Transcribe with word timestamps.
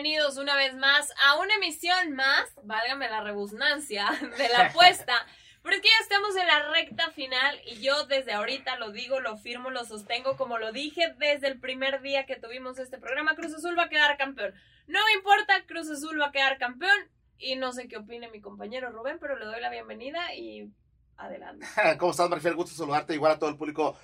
bienvenidos 0.00 0.36
una 0.36 0.54
vez 0.54 0.76
más 0.76 1.12
a 1.26 1.40
una 1.40 1.56
emisión 1.56 2.14
más, 2.14 2.54
válgame 2.62 3.08
la 3.08 3.20
rebusnancia, 3.20 4.06
de 4.38 4.48
la 4.48 4.66
apuesta. 4.66 5.12
Pero 5.60 5.74
es 5.74 5.82
que 5.82 5.88
ya 5.88 6.02
estamos 6.02 6.36
en 6.36 6.46
la 6.46 6.70
recta 6.70 7.10
final 7.10 7.60
y 7.66 7.80
yo 7.80 8.06
desde 8.06 8.32
ahorita 8.32 8.76
lo 8.76 8.92
digo, 8.92 9.18
lo 9.18 9.38
firmo, 9.38 9.70
lo 9.70 9.84
sostengo, 9.84 10.36
como 10.36 10.56
lo 10.58 10.70
dije 10.70 11.16
desde 11.18 11.48
el 11.48 11.58
primer 11.58 12.00
día 12.00 12.26
que 12.26 12.36
tuvimos 12.36 12.78
este 12.78 12.98
programa, 12.98 13.34
Cruz 13.34 13.52
Azul 13.52 13.76
va 13.76 13.84
a 13.84 13.88
quedar 13.88 14.16
campeón. 14.16 14.54
No 14.86 15.00
me 15.04 15.14
importa, 15.14 15.66
Cruz 15.66 15.90
Azul 15.90 16.20
va 16.20 16.26
a 16.26 16.32
quedar 16.32 16.58
campeón 16.58 16.96
y 17.36 17.56
no 17.56 17.72
sé 17.72 17.88
qué 17.88 17.96
opine 17.96 18.30
mi 18.30 18.40
compañero 18.40 18.92
Rubén, 18.92 19.18
pero 19.20 19.36
le 19.36 19.46
doy 19.46 19.60
la 19.60 19.68
bienvenida 19.68 20.32
y 20.32 20.70
adelante. 21.16 21.66
¿Cómo 21.98 22.12
estás, 22.12 22.30
Marifel? 22.30 22.54
Gusto 22.54 22.76
saludarte, 22.76 23.14
igual 23.14 23.32
a 23.32 23.38
todo 23.40 23.50
el 23.50 23.56
público 23.56 23.98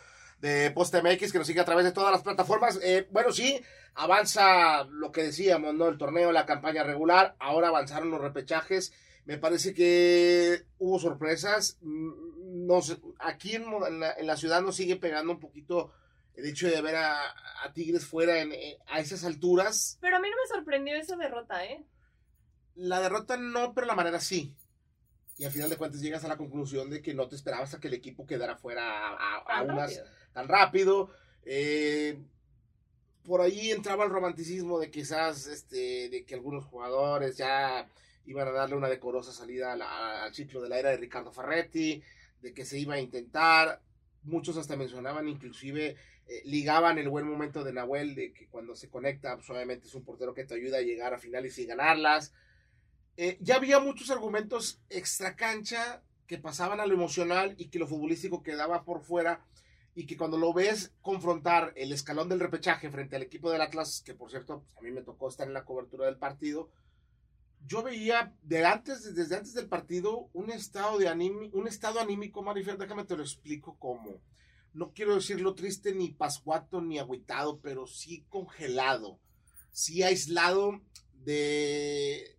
de 0.45 0.71
Post 0.73 0.95
MX 0.95 1.33
que 1.33 1.39
nos 1.39 1.47
sigue 1.47 1.61
a 1.61 1.65
través 1.65 1.87
de 1.87 1.93
todas 1.93 2.13
las 2.13 2.23
plataformas. 2.23 2.79
Eh, 2.83 3.09
bueno, 3.11 3.33
sí, 3.33 3.59
avanza 3.95 4.85
lo 4.85 5.11
que 5.11 5.23
decíamos, 5.23 5.73
¿no? 5.73 5.89
El 5.89 5.97
torneo, 5.97 6.33
la 6.33 6.45
campaña 6.45 6.83
regular, 6.85 7.35
ahora 7.39 7.69
avanzaron 7.69 8.11
los 8.11 8.21
repechajes. 8.21 8.93
Me 9.25 9.39
parece 9.39 9.73
que 9.73 10.65
hubo 10.79 10.99
sorpresas. 10.99 11.79
Mm, 11.81 12.67
nos, 12.67 12.99
aquí 13.21 13.55
en, 13.55 13.65
la, 14.01 14.37
ciudad 14.37 14.61
nos 14.61 14.77
sigue 14.77 14.97
pegando 14.97 15.33
un 15.33 15.41
poquito 15.41 15.95
el 16.35 16.45
hecho 16.45 16.69
de 16.69 16.83
ver 16.83 16.97
a, 16.97 17.17
Tigres 17.73 18.05
fuera 18.05 18.39
en, 18.41 18.53
a 18.87 19.01
esas 19.01 19.25
alturas. 19.25 19.97
Pero 20.03 20.19
a 20.19 20.21
mí 20.21 20.29
no 20.29 20.37
me 20.37 20.55
sorprendió 20.55 20.95
esa 20.95 21.17
derrota, 21.17 21.65
¿eh? 21.65 21.87
La 22.75 23.01
derrota 23.01 23.39
no, 23.39 23.73
pero 23.73 23.87
la 23.87 23.95
manera 23.95 24.21
sí. 24.21 24.55
Y 25.37 25.45
al 25.45 25.51
final 25.51 25.69
de 25.69 25.77
cuentas 25.77 26.01
llegas 26.01 26.25
a 26.25 26.29
la 26.29 26.37
conclusión 26.37 26.91
de 26.91 27.03
que 27.03 27.15
no 27.15 27.29
te 27.29 27.35
esperabas 27.35 27.75
a 27.75 27.81
que 27.81 27.89
el 27.89 27.95
equipo 27.95 28.27
quedara 28.27 28.57
fuera 28.57 29.17
a, 29.17 29.63
unas 29.63 30.03
tan 30.33 30.47
rápido. 30.49 31.11
Eh, 31.45 32.19
por 33.25 33.41
ahí 33.41 33.71
entraba 33.71 34.05
el 34.05 34.11
romanticismo 34.11 34.79
de 34.79 34.91
quizás 34.91 35.47
este, 35.47 36.09
de 36.09 36.25
que 36.25 36.35
algunos 36.35 36.65
jugadores 36.65 37.37
ya 37.37 37.89
iban 38.27 38.49
a 38.49 38.53
darle 38.53 38.77
una 38.77 38.89
decorosa 38.89 39.33
salida 39.33 39.73
al 39.73 40.35
ciclo 40.35 40.61
de 40.63 40.69
la 40.69 40.79
era 40.79 40.91
de 40.91 40.99
Ricardo 40.99 41.33
Ferretti, 41.33 42.03
de 42.41 42.55
que 42.55 42.65
se 42.65 42.79
iba 42.79 42.95
a 42.95 43.01
intentar. 43.01 43.81
Muchos 44.23 44.57
hasta 44.57 44.77
mencionaban, 44.77 45.29
inclusive 45.29 45.97
eh, 46.27 46.43
ligaban 46.45 46.97
el 46.99 47.11
buen 47.11 47.29
momento 47.29 47.63
de 47.63 47.73
Nahuel, 47.73 48.15
de 48.15 48.33
que 48.33 48.47
cuando 48.47 48.75
se 48.75 48.89
conecta, 48.89 49.37
pues, 49.37 49.51
obviamente 49.51 49.87
es 49.87 49.95
un 49.95 50.05
portero 50.05 50.33
que 50.33 50.45
te 50.45 50.55
ayuda 50.55 50.79
a 50.79 50.83
llegar 50.83 51.13
a 51.13 51.19
finales 51.19 51.59
y 51.59 51.67
ganarlas. 51.67 52.33
Eh, 53.17 53.39
ya 53.41 53.57
había 53.57 53.79
muchos 53.79 54.11
argumentos 54.11 54.81
extra 54.91 55.37
cancha 55.37 56.03
que 56.27 56.39
pasaban 56.39 56.81
a 56.81 56.87
lo 56.87 56.95
emocional 56.95 57.55
y 57.59 57.69
que 57.69 57.79
lo 57.79 57.87
futbolístico 57.87 58.43
quedaba 58.43 58.85
por 58.85 59.03
fuera 59.03 59.45
y 59.95 60.07
que 60.07 60.17
cuando 60.17 60.37
lo 60.37 60.53
ves 60.53 60.93
confrontar 61.01 61.73
el 61.77 61.93
escalón 61.93 62.29
del 62.29 62.41
repechaje 62.41 62.91
frente 62.91 63.15
al 63.15 63.23
equipo 63.23 63.51
del 63.51 63.63
Atlas, 63.63 64.03
que 64.05 64.15
por 64.15 64.31
cierto 64.31 64.65
pues, 64.75 64.79
a 64.79 64.83
mí 64.83 64.91
me 64.91 65.03
tocó 65.03 65.29
estar 65.29 65.47
en 65.47 65.55
la 65.55 65.65
cobertura 65.65 66.07
del 66.07 66.17
partido, 66.17 66.71
yo 67.67 67.83
veía 67.83 68.35
de 68.43 68.67
antes, 68.67 69.15
desde 69.15 69.37
antes 69.37 69.55
del 69.55 69.69
partido 69.69 70.29
un 70.33 70.51
estado, 70.51 70.99
de 70.99 71.11
un 71.53 71.69
estado 71.69 72.01
anímico, 72.01 72.43
Marifer, 72.43 72.77
déjame 72.77 73.05
te 73.05 73.17
lo 73.17 73.23
explico 73.23 73.77
cómo. 73.79 74.21
No 74.75 74.93
quiero 74.93 75.15
decirlo 75.15 75.55
triste, 75.55 75.95
ni 75.95 76.11
pascuato, 76.11 76.83
ni 76.83 76.99
agüitado, 76.99 77.61
pero 77.61 77.87
sí 77.87 78.27
congelado, 78.29 79.21
sí 79.71 80.03
aislado 80.03 80.81
de, 81.13 82.34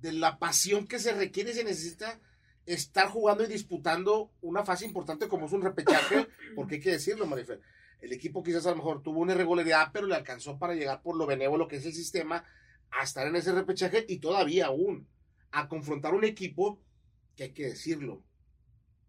de 0.00 0.12
la 0.12 0.38
pasión 0.38 0.86
que 0.86 0.98
se 0.98 1.12
requiere 1.12 1.50
y 1.50 1.54
se 1.54 1.64
necesita 1.64 2.20
estar 2.66 3.08
jugando 3.08 3.44
y 3.44 3.46
disputando 3.46 4.30
una 4.40 4.64
fase 4.64 4.84
importante 4.84 5.28
como 5.28 5.46
es 5.46 5.52
un 5.52 5.62
repechaje, 5.62 6.28
porque 6.54 6.76
hay 6.76 6.80
que 6.80 6.92
decirlo, 6.92 7.26
Marifer. 7.26 7.60
El 8.00 8.12
equipo 8.12 8.42
quizás 8.42 8.66
a 8.66 8.70
lo 8.70 8.76
mejor 8.76 9.02
tuvo 9.02 9.20
una 9.20 9.32
irregularidad, 9.32 9.90
pero 9.92 10.06
le 10.06 10.14
alcanzó 10.14 10.58
para 10.58 10.74
llegar 10.74 11.02
por 11.02 11.16
lo 11.16 11.26
benévolo 11.26 11.66
que 11.66 11.76
es 11.76 11.86
el 11.86 11.94
sistema 11.94 12.44
a 12.90 13.02
estar 13.02 13.26
en 13.26 13.36
ese 13.36 13.52
repechaje 13.52 14.04
y 14.08 14.18
todavía 14.18 14.66
aún 14.66 15.08
a 15.50 15.68
confrontar 15.68 16.14
un 16.14 16.24
equipo 16.24 16.80
que 17.36 17.44
hay 17.44 17.52
que 17.52 17.66
decirlo, 17.66 18.22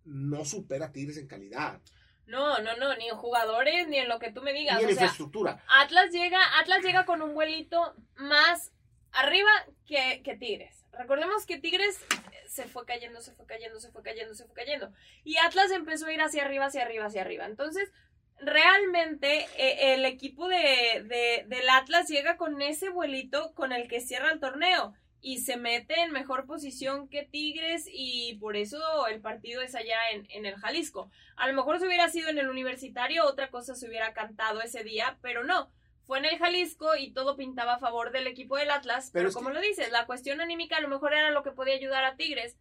no 0.05 0.45
supera 0.45 0.87
a 0.87 0.91
Tigres 0.91 1.17
en 1.17 1.27
calidad. 1.27 1.81
No, 2.25 2.59
no, 2.59 2.77
no, 2.77 2.95
ni 2.95 3.09
en 3.09 3.15
jugadores, 3.15 3.87
ni 3.87 3.97
en 3.97 4.07
lo 4.07 4.19
que 4.19 4.31
tú 4.31 4.41
me 4.41 4.53
digas. 4.53 4.77
Ni 4.77 4.83
en 4.83 4.89
infraestructura. 4.91 5.63
Atlas 5.67 6.11
llega, 6.11 6.39
Atlas 6.59 6.83
llega 6.83 7.05
con 7.05 7.21
un 7.21 7.33
vuelito 7.33 7.95
más 8.17 8.71
arriba 9.11 9.49
que, 9.85 10.21
que 10.23 10.37
Tigres. 10.37 10.78
Recordemos 10.93 11.45
que 11.45 11.59
Tigres 11.59 11.99
se 12.47 12.65
fue 12.65 12.85
cayendo, 12.85 13.21
se 13.21 13.31
fue 13.33 13.45
cayendo, 13.45 13.79
se 13.79 13.91
fue 13.91 14.03
cayendo, 14.03 14.33
se 14.33 14.45
fue 14.45 14.55
cayendo. 14.55 14.91
Y 15.23 15.37
Atlas 15.37 15.71
empezó 15.71 16.07
a 16.07 16.13
ir 16.13 16.21
hacia 16.21 16.43
arriba, 16.43 16.65
hacia 16.65 16.81
arriba, 16.81 17.05
hacia 17.05 17.21
arriba. 17.21 17.45
Entonces, 17.45 17.91
realmente 18.39 19.47
eh, 19.57 19.93
el 19.93 20.05
equipo 20.05 20.47
de, 20.47 21.45
del 21.47 21.69
Atlas 21.69 22.07
llega 22.07 22.37
con 22.37 22.61
ese 22.61 22.89
vuelito 22.89 23.53
con 23.53 23.71
el 23.71 23.87
que 23.87 24.01
cierra 24.01 24.31
el 24.31 24.39
torneo 24.39 24.93
y 25.21 25.39
se 25.39 25.57
mete 25.57 25.99
en 25.99 26.11
mejor 26.11 26.45
posición 26.45 27.09
que 27.09 27.23
Tigres 27.23 27.85
y 27.91 28.37
por 28.39 28.55
eso 28.55 28.79
el 29.07 29.19
partido 29.19 29.61
es 29.61 29.75
allá 29.75 29.97
en, 30.13 30.25
en, 30.29 30.45
el 30.45 30.55
Jalisco. 30.55 31.11
A 31.35 31.47
lo 31.47 31.53
mejor 31.53 31.79
si 31.79 31.85
hubiera 31.85 32.07
sido 32.09 32.29
en 32.29 32.37
el 32.39 32.49
universitario, 32.49 33.25
otra 33.25 33.49
cosa 33.49 33.75
se 33.75 33.87
hubiera 33.87 34.13
cantado 34.13 34.61
ese 34.61 34.83
día, 34.83 35.17
pero 35.21 35.43
no 35.43 35.69
fue 36.09 36.17
en 36.17 36.25
el 36.25 36.39
Jalisco 36.39 36.95
y 36.95 37.11
todo 37.11 37.37
pintaba 37.37 37.75
a 37.75 37.79
favor 37.79 38.11
del 38.11 38.25
equipo 38.25 38.57
del 38.57 38.71
Atlas. 38.71 39.11
Pero, 39.13 39.31
como 39.31 39.51
lo 39.51 39.61
dices, 39.61 39.91
la 39.91 40.07
cuestión 40.07 40.41
anímica 40.41 40.77
a 40.77 40.81
lo 40.81 40.87
mejor 40.87 41.13
era 41.13 41.29
lo 41.29 41.43
que 41.43 41.51
podía 41.51 41.75
ayudar 41.75 42.03
a 42.03 42.15
Tigres. 42.15 42.57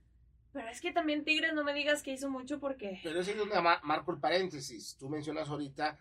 Pero 0.53 0.69
es 0.69 0.83
que 0.83 0.93
también 0.93 1.25
Tigres 1.25 1.55
no 1.55 1.65
me 1.65 1.73
digas 1.73 2.03
que 2.03 2.13
hizo 2.13 2.29
mucho 2.29 2.61
porque... 2.61 3.01
Pero 3.03 3.21
es 3.21 3.37
donde 3.39 3.59
marco 3.85 4.13
el 4.13 4.21
paréntesis. 4.21 4.99
Tú 4.99 5.09
mencionas 5.09 5.49
ahorita 5.49 5.99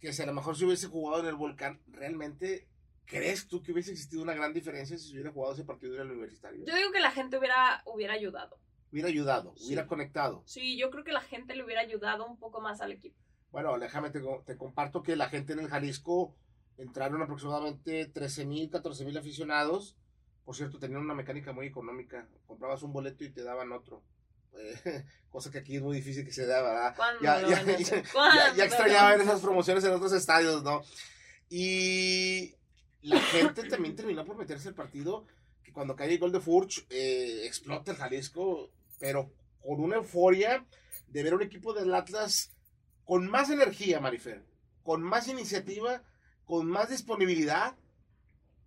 que 0.00 0.12
si 0.12 0.22
a 0.22 0.26
lo 0.26 0.32
mejor 0.32 0.56
si 0.56 0.64
hubiese 0.64 0.88
jugado 0.88 1.22
en 1.22 1.28
el 1.28 1.36
Volcán, 1.36 1.80
¿realmente 1.86 2.66
crees 3.04 3.46
tú 3.46 3.62
que 3.62 3.70
hubiese 3.70 3.92
existido 3.92 4.24
una 4.24 4.34
gran 4.34 4.52
diferencia 4.52 4.98
si 4.98 5.10
se 5.10 5.12
hubiera 5.12 5.30
jugado 5.30 5.54
ese 5.54 5.64
partido 5.64 5.94
en 5.94 6.00
el 6.00 6.10
Universitario? 6.10 6.66
Yo 6.66 6.74
digo 6.74 6.90
que 6.90 6.98
la 6.98 7.12
gente 7.12 7.38
hubiera, 7.38 7.84
hubiera 7.86 8.14
ayudado. 8.14 8.58
Hubiera 8.90 9.08
ayudado, 9.08 9.54
hubiera 9.64 9.86
conectado. 9.86 10.42
Sí, 10.44 10.76
yo 10.76 10.90
creo 10.90 11.04
que 11.04 11.12
la 11.12 11.20
gente 11.20 11.54
le 11.54 11.62
hubiera 11.62 11.82
ayudado 11.82 12.26
un 12.26 12.36
poco 12.36 12.60
más 12.60 12.80
al 12.80 12.90
equipo. 12.90 13.14
Bueno, 13.52 13.78
déjame, 13.78 14.10
te 14.10 14.56
comparto 14.58 15.04
que 15.04 15.14
la 15.14 15.28
gente 15.28 15.52
en 15.52 15.60
el 15.60 15.68
Jalisco 15.68 16.34
entraron 16.80 17.22
aproximadamente 17.22 18.12
13.000, 18.12 18.70
14.000 18.70 19.18
aficionados. 19.18 19.96
Por 20.44 20.56
cierto, 20.56 20.78
tenían 20.78 21.02
una 21.02 21.14
mecánica 21.14 21.52
muy 21.52 21.66
económica. 21.66 22.26
Comprabas 22.46 22.82
un 22.82 22.92
boleto 22.92 23.22
y 23.24 23.30
te 23.30 23.42
daban 23.42 23.72
otro. 23.72 24.02
Eh, 24.54 25.04
cosa 25.30 25.50
que 25.50 25.58
aquí 25.58 25.76
es 25.76 25.82
muy 25.82 25.96
difícil 25.96 26.24
que 26.24 26.32
se 26.32 26.46
da, 26.46 26.62
¿verdad? 26.62 26.96
Ya, 27.22 27.40
ya, 27.42 27.62
ya, 27.62 28.54
ya, 28.56 28.64
extrañaba 28.64 29.10
ver 29.10 29.20
esas 29.20 29.40
promociones 29.40 29.84
en 29.84 29.92
otros 29.92 30.12
estadios, 30.12 30.62
¿no? 30.62 30.82
Y 31.50 32.54
la 33.02 33.20
gente 33.20 33.68
también 33.68 33.94
terminó 33.94 34.24
por 34.24 34.36
meterse 34.36 34.68
al 34.68 34.74
partido. 34.74 35.26
Que 35.62 35.72
cuando 35.72 35.94
cae 35.94 36.10
el 36.10 36.18
gol 36.18 36.32
de 36.32 36.40
Furch, 36.40 36.86
eh, 36.88 37.42
explota 37.44 37.92
el 37.92 37.98
Jalisco, 37.98 38.70
pero 38.98 39.30
con 39.60 39.80
una 39.80 39.96
euforia 39.96 40.64
de 41.08 41.22
ver 41.22 41.34
un 41.34 41.42
equipo 41.42 41.74
del 41.74 41.94
Atlas 41.94 42.52
con 43.04 43.28
más 43.28 43.50
energía, 43.50 44.00
Marifer, 44.00 44.42
con 44.82 45.02
más 45.02 45.28
iniciativa 45.28 46.02
con 46.50 46.66
más 46.66 46.88
disponibilidad 46.88 47.76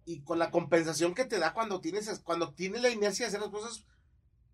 y 0.06 0.22
con 0.22 0.40
la 0.40 0.52
compensación 0.52 1.14
que 1.14 1.26
te 1.26 1.38
da 1.38 1.54
cuando 1.54 1.82
tienes, 1.82 2.18
cuando 2.20 2.54
tienes 2.54 2.82
la 2.82 2.90
inercia 2.90 3.26
de 3.26 3.28
hacer 3.28 3.42
las 3.42 3.50
cosas 3.50 3.86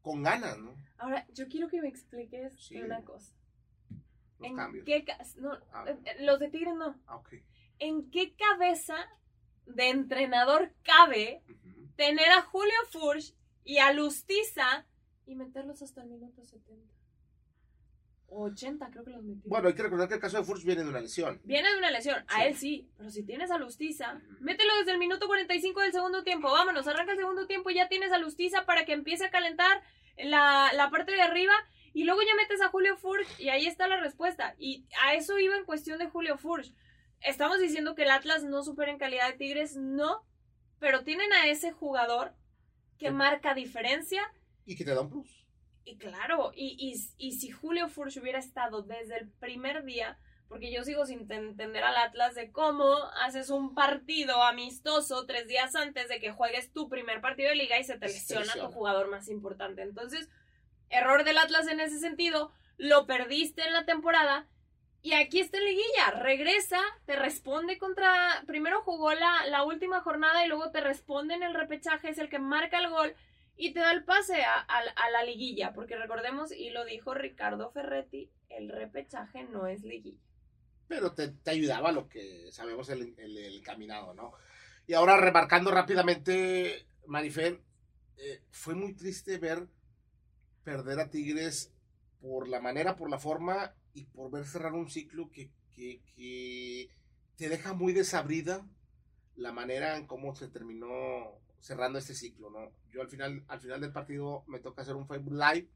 con 0.01 0.23
ganas, 0.23 0.57
¿no? 0.57 0.73
Ahora, 0.97 1.28
yo 1.35 1.47
quiero 1.47 1.68
que 1.68 1.79
me 1.79 1.89
expliques 1.89 2.72
una 2.72 3.03
cosa. 3.03 3.31
Los 4.39 4.50
¿En 4.50 4.56
cambios. 4.56 4.84
Qué, 4.84 5.06
no, 5.35 5.51
ah. 5.72 5.85
eh, 5.88 6.00
eh, 6.06 6.25
los 6.25 6.39
de 6.39 6.50
Tigre 6.50 6.73
no. 6.73 7.00
Ah, 7.06 7.22
¿En 7.78 8.09
qué 8.09 8.34
cabeza 8.34 8.95
de 9.68 9.89
entrenador 9.89 10.73
cabe 10.81 11.44
tener 11.97 12.31
a 12.31 12.41
Julio 12.41 12.73
Furch 12.89 13.35
y 13.63 13.77
a 13.77 13.94
Lustiza 13.94 14.88
y 15.27 15.36
meterlos 15.36 15.83
hasta 15.83 16.01
el 16.01 16.09
minuto 16.09 16.44
70? 16.44 16.99
80 18.31 18.89
creo 18.91 19.03
que 19.03 19.11
los 19.11 19.23
metió. 19.23 19.49
Bueno, 19.49 19.67
hay 19.67 19.73
que 19.73 19.83
recordar 19.83 20.07
que 20.07 20.15
el 20.15 20.19
caso 20.19 20.37
de 20.37 20.43
Furch 20.43 20.63
viene 20.63 20.83
de 20.83 20.89
una 20.89 21.01
lesión. 21.01 21.41
Viene 21.43 21.71
de 21.71 21.77
una 21.77 21.91
lesión, 21.91 22.23
a 22.27 22.45
él 22.45 22.55
sí, 22.55 22.89
pero 22.97 23.09
si 23.09 23.23
tienes 23.23 23.51
a 23.51 23.57
Lustiza, 23.57 24.19
mételo 24.39 24.75
desde 24.77 24.91
el 24.91 24.99
minuto 24.99 25.27
45 25.27 25.81
del 25.81 25.91
segundo 25.91 26.23
tiempo, 26.23 26.51
vámonos, 26.51 26.87
arranca 26.87 27.11
el 27.11 27.17
segundo 27.17 27.47
tiempo 27.47 27.69
y 27.69 27.75
ya 27.75 27.87
tienes 27.87 28.11
a 28.11 28.17
Lustiza 28.17 28.65
para 28.65 28.85
que 28.85 28.93
empiece 28.93 29.25
a 29.25 29.31
calentar 29.31 29.81
la, 30.17 30.71
la 30.73 30.89
parte 30.89 31.11
de 31.11 31.21
arriba 31.21 31.53
y 31.93 32.03
luego 32.03 32.21
ya 32.21 32.35
metes 32.35 32.61
a 32.61 32.69
Julio 32.69 32.97
Furch 32.97 33.27
y 33.39 33.49
ahí 33.49 33.65
está 33.65 33.87
la 33.87 33.99
respuesta. 33.99 34.55
Y 34.57 34.85
a 35.03 35.15
eso 35.15 35.39
iba 35.39 35.55
en 35.57 35.65
cuestión 35.65 35.99
de 35.99 36.07
Julio 36.07 36.37
Furch. 36.37 36.73
Estamos 37.21 37.59
diciendo 37.59 37.95
que 37.95 38.03
el 38.03 38.11
Atlas 38.11 38.43
no 38.43 38.63
supera 38.63 38.91
en 38.91 38.97
calidad 38.97 39.27
de 39.27 39.37
Tigres, 39.37 39.75
no, 39.75 40.23
pero 40.79 41.03
tienen 41.03 41.31
a 41.33 41.47
ese 41.47 41.71
jugador 41.71 42.33
que 42.97 43.11
marca 43.11 43.53
diferencia. 43.53 44.21
Y 44.65 44.75
que 44.75 44.85
te 44.85 44.93
da 44.93 45.01
un 45.01 45.09
plus. 45.09 45.38
Y 45.85 45.97
claro, 45.97 46.51
y, 46.55 46.93
y, 47.17 47.31
si 47.31 47.49
Julio 47.49 47.87
Furch 47.87 48.17
hubiera 48.17 48.39
estado 48.39 48.83
desde 48.83 49.17
el 49.17 49.29
primer 49.29 49.83
día, 49.83 50.19
porque 50.47 50.71
yo 50.71 50.83
sigo 50.83 51.05
sin 51.05 51.31
entender 51.31 51.83
al 51.83 51.97
Atlas 51.97 52.35
de 52.35 52.51
cómo 52.51 52.95
haces 53.23 53.49
un 53.49 53.73
partido 53.73 54.43
amistoso 54.43 55.25
tres 55.25 55.47
días 55.47 55.75
antes 55.75 56.07
de 56.09 56.19
que 56.19 56.31
juegues 56.31 56.71
tu 56.71 56.89
primer 56.89 57.21
partido 57.21 57.49
de 57.49 57.55
liga 57.55 57.79
y 57.79 57.83
se 57.83 57.97
te 57.97 58.07
lesiona 58.07 58.53
tu 58.53 58.67
jugador 58.71 59.09
más 59.09 59.29
importante. 59.29 59.81
Entonces, 59.81 60.29
error 60.89 61.23
del 61.23 61.37
Atlas 61.37 61.67
en 61.67 61.79
ese 61.79 61.99
sentido, 61.99 62.51
lo 62.77 63.05
perdiste 63.05 63.63
en 63.65 63.73
la 63.73 63.85
temporada 63.85 64.47
Y 65.01 65.13
aquí 65.13 65.39
está 65.39 65.57
en 65.57 65.65
liguilla, 65.65 66.11
regresa, 66.17 66.79
te 67.05 67.15
responde 67.15 67.77
contra, 67.77 68.43
primero 68.47 68.81
jugó 68.81 69.13
la, 69.13 69.45
la 69.47 69.63
última 69.63 70.01
jornada 70.01 70.43
y 70.43 70.49
luego 70.49 70.71
te 70.71 70.81
responde 70.81 71.35
en 71.35 71.43
el 71.43 71.53
repechaje, 71.53 72.09
es 72.09 72.17
el 72.17 72.29
que 72.29 72.39
marca 72.39 72.79
el 72.79 72.89
gol 72.89 73.15
y 73.61 73.73
te 73.73 73.81
da 73.81 73.91
el 73.91 74.06
pase 74.06 74.41
a, 74.41 74.65
la 75.11 75.23
liguilla, 75.25 75.73
porque 75.73 75.97
recordemos, 75.97 76.53
y 76.53 76.69
lo 76.69 76.85
dijo 76.85 77.13
Ricardo 77.13 77.69
Ferretti, 77.71 78.31
el 78.47 78.69
repechaje 78.69 79.44
no 79.44 79.67
es 79.67 79.83
liguilla. 79.83 80.23
Pero 80.88 81.11
te, 81.11 81.33
ayudaba 81.45 81.91
lo 81.91 82.07
que 82.07 82.50
sabemos 82.53 82.88
el, 82.88 83.61
caminado, 83.61 84.13
¿no? 84.13 84.31
Y 84.88 84.94
ahora 84.94 85.17
remarcando 85.17 85.71
rápidamente, 85.71 86.88
Marifer, 87.06 87.59
eh, 88.15 88.41
fue 88.50 88.75
muy 88.75 88.94
triste 88.94 89.38
ver 89.38 89.67
perder 90.63 91.01
a 91.01 91.09
Tigres 91.09 91.73
por 92.21 92.47
la 92.47 92.62
manera, 92.62 92.95
por 92.95 93.09
la 93.09 93.19
forma 93.19 93.75
y 93.94 94.05
por 94.05 94.31
ver 94.31 94.45
cerrar 94.45 94.71
un 94.71 94.89
ciclo 94.89 95.31
que, 95.31 95.51
que, 95.75 96.01
que 96.15 96.89
te 97.35 97.50
deja 97.50 97.73
muy 97.73 97.91
desabrida 97.91 98.65
la 99.35 99.51
manera 99.51 99.97
en 99.97 100.07
cómo 100.07 100.33
se 100.33 100.47
terminó 100.47 101.41
cerrando 101.59 102.00
este 102.00 102.13
ciclo, 102.15 102.50
¿no? 102.50 102.71
Yo 102.91 103.01
al 103.01 103.09
final, 103.09 103.44
al 103.47 103.59
final 103.59 103.81
del 103.81 103.91
partido 103.91 104.44
me 104.47 104.59
toca 104.59 104.81
hacer 104.81 104.95
un 104.95 105.07
Facebook 105.07 105.33
Live, 105.33 105.67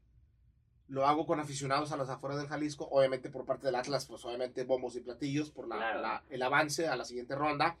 lo 0.88 1.06
hago 1.06 1.26
con 1.26 1.40
aficionados 1.40 1.92
a 1.92 1.96
las 1.96 2.08
afueras 2.08 2.38
del 2.38 2.48
Jalisco, 2.48 2.88
obviamente 2.90 3.30
por 3.30 3.44
parte 3.44 3.66
del 3.66 3.74
Atlas, 3.74 4.06
pues 4.06 4.24
obviamente 4.24 4.64
bombos 4.64 4.96
y 4.96 5.00
platillos 5.00 5.50
por 5.50 5.66
la, 5.66 6.24
el 6.28 6.42
avance 6.42 6.86
a 6.86 6.96
la 6.96 7.04
siguiente 7.04 7.34
ronda, 7.34 7.78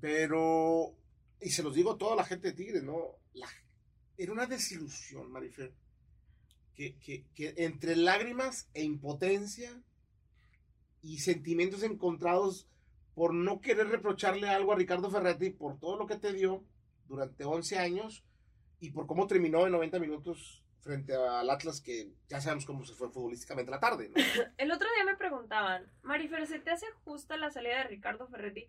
pero, 0.00 0.94
y 1.40 1.50
se 1.50 1.62
los 1.62 1.74
digo 1.74 1.92
a 1.92 1.98
toda 1.98 2.16
la 2.16 2.24
gente 2.24 2.48
de 2.48 2.54
Tigres, 2.54 2.82
¿no? 2.82 3.16
era 4.16 4.32
una 4.32 4.46
desilusión, 4.46 5.30
Marifer, 5.32 5.72
que, 6.74 6.96
que, 6.98 7.24
que 7.34 7.54
entre 7.56 7.96
lágrimas 7.96 8.68
e 8.74 8.84
impotencia 8.84 9.82
y 11.02 11.18
sentimientos 11.18 11.82
encontrados 11.82 12.68
por 13.14 13.32
no 13.32 13.60
querer 13.60 13.88
reprocharle 13.88 14.48
algo 14.48 14.72
a 14.72 14.76
Ricardo 14.76 15.10
Ferretti 15.10 15.50
por 15.50 15.78
todo 15.78 15.96
lo 15.96 16.06
que 16.06 16.16
te 16.16 16.32
dio 16.32 16.64
durante 17.06 17.44
11 17.44 17.78
años 17.78 18.24
y 18.80 18.90
por 18.90 19.06
cómo 19.06 19.26
terminó 19.26 19.66
en 19.66 19.72
90 19.72 19.98
minutos 19.98 20.64
frente 20.80 21.14
al 21.14 21.48
Atlas 21.48 21.80
que 21.80 22.10
ya 22.28 22.40
sabemos 22.40 22.66
cómo 22.66 22.84
se 22.84 22.94
fue 22.94 23.10
futbolísticamente 23.10 23.70
la 23.70 23.80
tarde. 23.80 24.10
El 24.58 24.70
otro 24.70 24.88
día 24.94 25.04
me 25.04 25.16
preguntaban, 25.16 25.90
Marifer, 26.02 26.46
¿se 26.46 26.58
te 26.58 26.70
hace 26.70 26.86
justa 27.04 27.36
la 27.36 27.50
salida 27.50 27.78
de 27.78 27.84
Ricardo 27.84 28.28
Ferretti? 28.28 28.68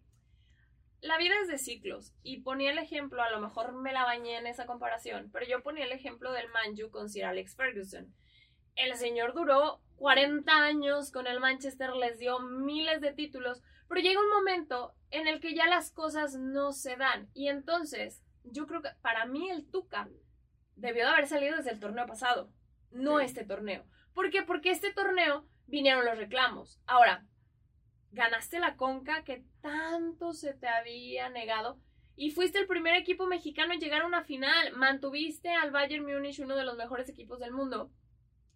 La 1.02 1.18
vida 1.18 1.36
es 1.42 1.50
de 1.50 1.58
ciclos 1.58 2.14
y 2.24 2.40
ponía 2.40 2.72
el 2.72 2.80
ejemplo, 2.80 3.22
a 3.22 3.30
lo 3.30 3.40
mejor 3.40 3.74
me 3.74 3.94
la 3.94 4.06
bañé 4.06 4.38
en 4.38 4.48
esa 4.48 4.66
comparación, 4.66 5.30
pero 5.32 5.46
yo 5.46 5.62
ponía 5.62 5.84
el 5.84 5.92
ejemplo 5.92 6.32
del 6.32 6.50
Manju 6.50 6.90
con 6.90 7.10
Sir 7.10 7.26
Alex 7.26 7.56
Ferguson. 7.56 8.12
El 8.76 8.96
señor 8.96 9.34
duró 9.34 9.82
40 9.98 10.52
años 10.52 11.12
con 11.12 11.28
el 11.28 11.40
Manchester, 11.40 11.92
les 11.96 12.18
dio 12.18 12.40
miles 12.40 13.02
de 13.02 13.14
títulos, 13.14 13.62
pero 13.88 14.02
llega 14.02 14.20
un 14.20 14.30
momento 14.30 14.96
en 15.12 15.28
el 15.28 15.40
que 15.40 15.54
ya 15.54 15.68
las 15.68 15.92
cosas 15.92 16.36
no 16.36 16.74
se 16.74 16.96
dan. 16.96 17.30
Y 17.34 17.48
entonces, 17.48 18.24
yo 18.44 18.68
creo 18.68 18.82
que 18.82 18.90
para 19.02 19.26
mí 19.26 19.50
el 19.50 19.70
Tuca 19.70 20.10
debió 20.76 21.06
de 21.06 21.12
haber 21.12 21.28
salido 21.28 21.58
desde 21.58 21.72
el 21.72 21.80
torneo 21.80 22.06
pasado, 22.06 22.52
no 22.92 23.20
este 23.20 23.44
torneo. 23.44 23.86
¿Por 24.14 24.30
qué? 24.30 24.44
Porque 24.44 24.72
este 24.72 24.92
torneo 24.92 25.46
vinieron 25.68 26.06
los 26.06 26.18
reclamos. 26.18 26.80
Ahora, 26.86 27.26
ganaste 28.12 28.60
la 28.60 28.76
conca 28.76 29.24
que 29.24 29.44
tanto 29.62 30.34
se 30.34 30.54
te 30.54 30.68
había 30.68 31.30
negado 31.30 31.80
y 32.16 32.32
fuiste 32.32 32.60
el 32.60 32.68
primer 32.68 32.96
equipo 32.96 33.28
mexicano 33.28 33.74
en 33.74 33.80
llegar 33.80 34.02
a 34.02 34.08
una 34.08 34.24
final. 34.24 34.74
Mantuviste 34.74 35.54
al 35.54 35.72
Bayern 35.72 36.06
Múnich, 36.06 36.40
uno 36.40 36.56
de 36.56 36.64
los 36.64 36.78
mejores 36.78 37.10
equipos 37.10 37.40
del 37.40 37.52
mundo, 37.52 37.92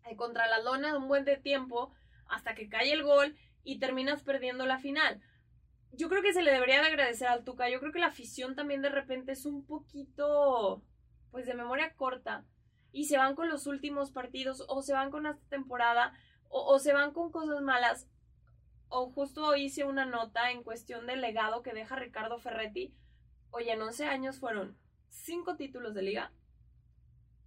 eh, 0.05 0.15
contra 0.15 0.47
la 0.47 0.59
lona 0.59 0.97
un 0.97 1.07
buen 1.07 1.25
de 1.25 1.37
tiempo 1.37 1.93
hasta 2.27 2.55
que 2.55 2.69
cae 2.69 2.93
el 2.93 3.03
gol 3.03 3.35
y 3.63 3.79
terminas 3.79 4.23
perdiendo 4.23 4.65
la 4.65 4.79
final. 4.79 5.21
Yo 5.91 6.09
creo 6.09 6.21
que 6.21 6.33
se 6.33 6.43
le 6.43 6.51
debería 6.51 6.81
de 6.81 6.87
agradecer 6.87 7.27
al 7.27 7.43
Tuca. 7.43 7.69
Yo 7.69 7.79
creo 7.79 7.91
que 7.91 7.99
la 7.99 8.07
afición 8.07 8.55
también 8.55 8.81
de 8.81 8.89
repente 8.89 9.31
es 9.31 9.45
un 9.45 9.65
poquito, 9.65 10.83
pues 11.31 11.45
de 11.45 11.55
memoria 11.55 11.93
corta. 11.95 12.45
Y 12.91 13.05
se 13.05 13.17
van 13.17 13.35
con 13.35 13.49
los 13.49 13.67
últimos 13.67 14.11
partidos, 14.11 14.63
o 14.67 14.81
se 14.81 14.93
van 14.93 15.11
con 15.11 15.25
esta 15.25 15.47
temporada, 15.49 16.13
o, 16.47 16.79
se 16.79 16.93
van 16.93 17.11
con 17.11 17.31
cosas 17.31 17.61
malas. 17.61 18.07
O 18.87 19.11
justo 19.11 19.55
hice 19.55 19.83
una 19.83 20.05
nota 20.05 20.51
en 20.51 20.63
cuestión 20.63 21.05
del 21.05 21.21
legado 21.21 21.61
que 21.61 21.73
deja 21.73 21.95
Ricardo 21.95 22.39
Ferretti. 22.39 22.95
Oye, 23.51 23.71
en 23.71 23.81
11 23.81 24.05
años 24.05 24.39
fueron 24.39 24.77
5 25.09 25.55
títulos 25.55 25.93
de 25.93 26.01
liga, 26.01 26.31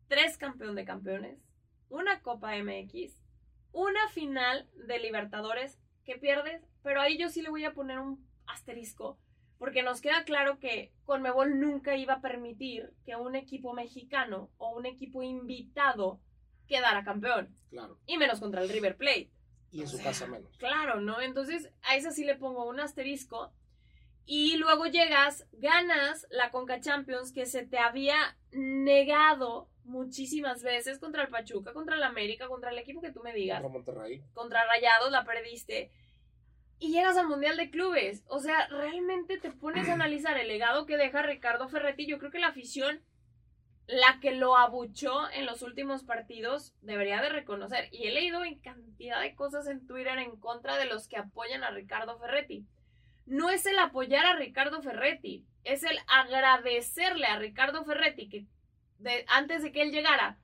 3 0.09 0.37
campeón 0.37 0.75
de 0.75 0.85
campeones, 0.85 1.39
una 1.89 2.23
Copa 2.23 2.55
MX, 2.57 3.23
una 3.73 4.09
final 4.09 4.69
de 4.87 4.99
Libertadores 4.99 5.79
que 6.05 6.17
pierdes, 6.17 6.63
pero 6.83 7.01
ahí 7.01 7.19
yo 7.19 7.29
sí 7.29 7.43
le 7.43 7.51
voy 7.51 7.65
a 7.65 7.75
poner 7.75 7.99
un 7.99 8.27
asterisco, 8.47 9.19
porque 9.59 9.83
nos 9.83 10.01
queda 10.01 10.25
claro 10.25 10.59
que 10.59 10.93
Conmebol 11.05 11.61
nunca 11.61 11.97
iba 11.97 12.15
a 12.15 12.21
permitir 12.21 12.93
que 13.05 13.17
un 13.17 13.37
equipo 13.37 13.73
mexicano 13.73 14.51
o 14.59 14.77
un 14.77 14.87
equipo 14.87 15.23
invitado 15.23 16.21
quedara 16.67 17.05
campeón. 17.05 17.57
Claro. 17.71 17.99
Y 18.07 18.19
menos 18.19 18.41
contra 18.41 18.63
el 18.63 18.69
River 18.69 18.97
Plate. 18.97 19.31
Y 19.71 19.83
en 19.83 19.89
su 19.89 20.03
casa 20.03 20.27
menos. 20.27 20.57
Claro, 20.59 21.01
¿no? 21.01 21.21
Entonces 21.21 21.71
a 21.83 21.97
esa 21.97 22.11
sí 22.11 22.25
le 22.25 22.35
pongo 22.35 22.69
un 22.69 22.81
asterisco. 22.81 23.53
Y 24.25 24.57
luego 24.57 24.87
llegas, 24.87 25.47
ganas 25.53 26.27
la 26.31 26.51
Conca 26.51 26.81
Champions 26.81 27.33
que 27.33 27.47
se 27.47 27.67
te 27.67 27.79
había 27.79 28.37
negado 28.53 29.69
muchísimas 29.85 30.63
veces 30.63 30.99
contra 30.99 31.23
el 31.23 31.29
Pachuca, 31.29 31.73
contra 31.73 31.97
el 31.97 32.03
América, 32.03 32.49
contra 32.49 32.71
el 32.71 32.79
equipo 32.79 33.01
que 33.01 33.13
tú 33.13 33.21
me 33.23 33.33
digas. 33.33 33.61
Contra 33.61 33.79
Monterrey. 33.79 34.23
Contra 34.35 34.65
Rayados 34.67 35.11
la 35.11 35.25
perdiste. 35.25 35.91
Y 36.79 36.93
llegas 36.93 37.17
al 37.17 37.29
Mundial 37.29 37.57
de 37.57 37.71
Clubes. 37.71 38.25
O 38.27 38.41
sea, 38.41 38.67
realmente 38.69 39.39
te 39.39 39.51
pones 39.51 39.89
a 39.89 39.95
analizar 39.95 40.37
el 40.39 40.49
legado 40.49 40.87
que 40.87 40.97
deja 40.97 41.23
Ricardo 41.23 41.69
Ferretti. 41.69 42.07
Yo 42.07 42.19
creo 42.19 42.31
que 42.31 42.41
la 42.41 42.49
afición, 42.49 43.01
la 43.87 44.19
que 44.21 44.33
lo 44.33 44.57
abuchó 44.57 45.31
en 45.31 45.47
los 45.47 45.63
últimos 45.63 46.03
partidos, 46.03 46.75
debería 46.81 47.23
de 47.23 47.29
reconocer. 47.29 47.89
Y 47.93 48.09
he 48.09 48.13
leído 48.13 48.45
en 48.45 48.59
cantidad 48.59 49.21
de 49.21 49.35
cosas 49.35 49.69
en 49.69 49.87
Twitter 49.87 50.19
en 50.19 50.37
contra 50.37 50.77
de 50.77 50.87
los 50.87 51.07
que 51.07 51.19
apoyan 51.19 51.63
a 51.63 51.71
Ricardo 51.71 52.19
Ferretti. 52.19 52.67
No 53.27 53.51
es 53.51 53.67
el 53.67 53.79
apoyar 53.79 54.27
a 54.27 54.37
Ricardo 54.37 54.83
Ferretti, 54.83 55.47
es 55.65 55.85
el 55.85 55.99
agradecerle 56.09 57.27
a 57.27 57.39
Ricardo 57.39 57.85
Ferretti 57.85 58.29
que 58.29 58.47
antes 59.29 59.63
de 59.63 59.73
que 59.73 59.83
él 59.83 59.91
llegara, 59.91 60.39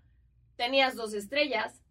tenías 0.56 0.96
dos 0.96 1.14
estrellas, 1.14 1.82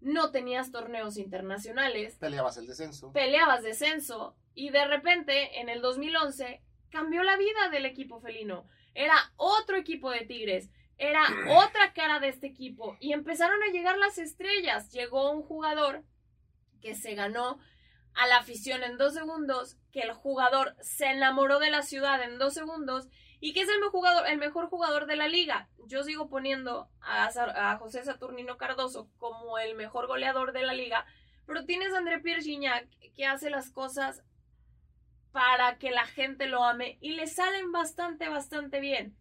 no 0.00 0.30
tenías 0.30 0.70
torneos 0.70 1.16
internacionales. 1.16 2.16
Peleabas 2.18 2.56
el 2.56 2.66
descenso. 2.66 3.12
Peleabas 3.12 3.62
descenso. 3.62 4.36
Y 4.54 4.70
de 4.70 4.86
repente, 4.86 5.60
en 5.60 5.68
el 5.68 5.80
2011, 5.82 6.62
cambió 6.90 7.22
la 7.22 7.36
vida 7.36 7.68
del 7.70 7.86
equipo 7.86 8.20
felino. 8.20 8.66
Era 8.94 9.14
otro 9.36 9.76
equipo 9.76 10.10
de 10.10 10.24
Tigres. 10.24 10.70
Era 10.96 11.22
otra 11.50 11.92
cara 11.92 12.18
de 12.18 12.28
este 12.28 12.46
equipo. 12.46 12.96
Y 13.00 13.12
empezaron 13.12 13.62
a 13.62 13.72
llegar 13.72 13.98
las 13.98 14.18
estrellas. 14.18 14.90
Llegó 14.92 15.30
un 15.30 15.42
jugador 15.42 16.04
que 16.80 16.94
se 16.94 17.14
ganó 17.14 17.58
a 18.14 18.26
la 18.26 18.38
afición 18.38 18.82
en 18.82 18.98
dos 18.98 19.14
segundos, 19.14 19.76
que 19.92 20.00
el 20.00 20.12
jugador 20.12 20.76
se 20.80 21.06
enamoró 21.06 21.58
de 21.58 21.70
la 21.70 21.82
ciudad 21.82 22.22
en 22.22 22.38
dos 22.38 22.54
segundos 22.54 23.08
y 23.40 23.52
que 23.52 23.62
es 23.62 23.68
el 23.68 23.78
mejor 23.78 23.92
jugador, 23.92 24.26
el 24.28 24.38
mejor 24.38 24.68
jugador 24.68 25.06
de 25.06 25.16
la 25.16 25.28
liga. 25.28 25.68
Yo 25.86 26.04
sigo 26.04 26.28
poniendo 26.28 26.88
a, 27.00 27.76
José 27.78 28.04
Saturnino 28.04 28.56
Cardoso 28.58 29.10
como 29.18 29.58
el 29.58 29.74
mejor 29.74 30.06
goleador 30.06 30.52
de 30.52 30.62
la 30.62 30.74
liga, 30.74 31.06
pero 31.46 31.64
tienes 31.64 31.92
a 31.92 31.98
André 31.98 32.20
Pierre 32.20 32.42
Gignac 32.42 32.88
que 33.14 33.26
hace 33.26 33.50
las 33.50 33.70
cosas 33.70 34.22
para 35.32 35.78
que 35.78 35.90
la 35.90 36.06
gente 36.06 36.46
lo 36.46 36.64
ame 36.64 36.98
y 37.00 37.12
le 37.12 37.26
salen 37.26 37.72
bastante, 37.72 38.28
bastante 38.28 38.80
bien. 38.80 39.16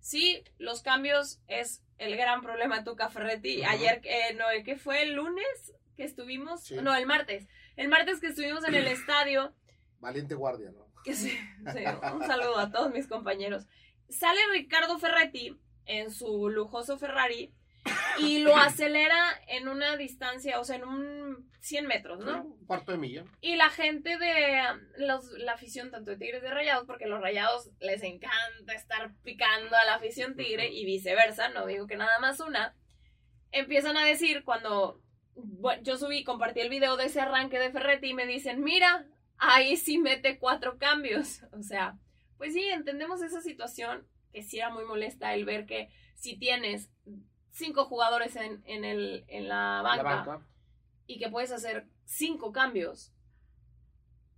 Sí, 0.00 0.44
los 0.58 0.82
cambios 0.82 1.40
es 1.48 1.82
el 1.98 2.16
gran 2.16 2.42
problema 2.42 2.78
de 2.78 2.84
Tuca 2.84 3.08
Ferretti. 3.08 3.64
Ayer, 3.64 4.00
eh, 4.04 4.34
no, 4.34 4.44
¿qué 4.64 4.76
fue? 4.76 5.02
¿El 5.02 5.14
lunes 5.14 5.74
que 5.96 6.04
estuvimos? 6.04 6.70
No, 6.72 6.94
el 6.94 7.06
martes. 7.06 7.48
El 7.76 7.88
martes 7.88 8.20
que 8.20 8.28
estuvimos 8.28 8.64
en 8.64 8.74
el 8.74 8.86
estadio. 8.86 9.54
Valiente 10.00 10.34
guardia, 10.34 10.70
¿no? 10.70 10.86
un 11.06 12.26
saludo 12.26 12.58
a 12.58 12.70
todos 12.70 12.92
mis 12.92 13.06
compañeros. 13.06 13.66
Sale 14.08 14.40
Ricardo 14.52 14.98
Ferretti 14.98 15.56
en 15.84 16.10
su 16.10 16.48
lujoso 16.48 16.98
Ferrari 16.98 17.52
y 18.18 18.40
lo 18.40 18.56
acelera 18.56 19.40
en 19.48 19.68
una 19.68 19.96
distancia, 19.96 20.58
o 20.60 20.64
sea, 20.64 20.76
en 20.76 20.84
un 20.84 21.50
100 21.60 21.86
metros, 21.86 22.20
¿no? 22.20 22.44
Un 22.44 22.66
cuarto 22.66 22.92
de 22.92 22.98
milla. 22.98 23.24
Y 23.40 23.56
la 23.56 23.70
gente 23.70 24.18
de 24.18 24.62
los, 24.98 25.30
la 25.32 25.52
afición, 25.52 25.90
tanto 25.90 26.10
de 26.10 26.16
Tigres 26.16 26.42
de 26.42 26.50
Rayados, 26.50 26.86
porque 26.86 27.06
los 27.06 27.20
Rayados 27.20 27.70
les 27.80 28.02
encanta 28.02 28.74
estar 28.74 29.12
picando 29.22 29.76
a 29.76 29.84
la 29.84 29.94
afición 29.94 30.36
Tigre 30.36 30.68
y 30.68 30.84
viceversa, 30.84 31.48
no 31.48 31.66
digo 31.66 31.86
que 31.86 31.96
nada 31.96 32.18
más 32.20 32.40
una, 32.40 32.74
empiezan 33.52 33.96
a 33.96 34.04
decir 34.04 34.44
cuando 34.44 35.00
yo 35.82 35.98
subí, 35.98 36.24
compartí 36.24 36.60
el 36.60 36.70
video 36.70 36.96
de 36.96 37.06
ese 37.06 37.20
arranque 37.20 37.58
de 37.58 37.70
Ferretti 37.70 38.08
y 38.08 38.14
me 38.14 38.26
dicen, 38.26 38.62
mira, 38.62 39.06
ahí 39.38 39.76
sí 39.76 39.98
mete 39.98 40.38
cuatro 40.38 40.78
cambios. 40.78 41.42
O 41.52 41.62
sea, 41.62 41.98
pues 42.36 42.52
sí, 42.52 42.64
entendemos 42.64 43.22
esa 43.22 43.40
situación 43.40 44.06
que 44.32 44.42
sí 44.42 44.58
era 44.58 44.70
muy 44.70 44.84
molesta 44.84 45.34
el 45.34 45.44
ver 45.44 45.66
que 45.66 45.88
si 46.14 46.36
tienes 46.36 46.90
cinco 47.50 47.86
jugadores 47.86 48.36
en, 48.36 48.62
en, 48.66 48.84
el, 48.84 49.24
en 49.28 49.48
la, 49.48 49.80
banca, 49.82 50.46
y 51.06 51.18
que 51.18 51.30
puedes 51.30 51.52
hacer 51.52 51.88
cinco 52.04 52.52
cambios, 52.52 53.12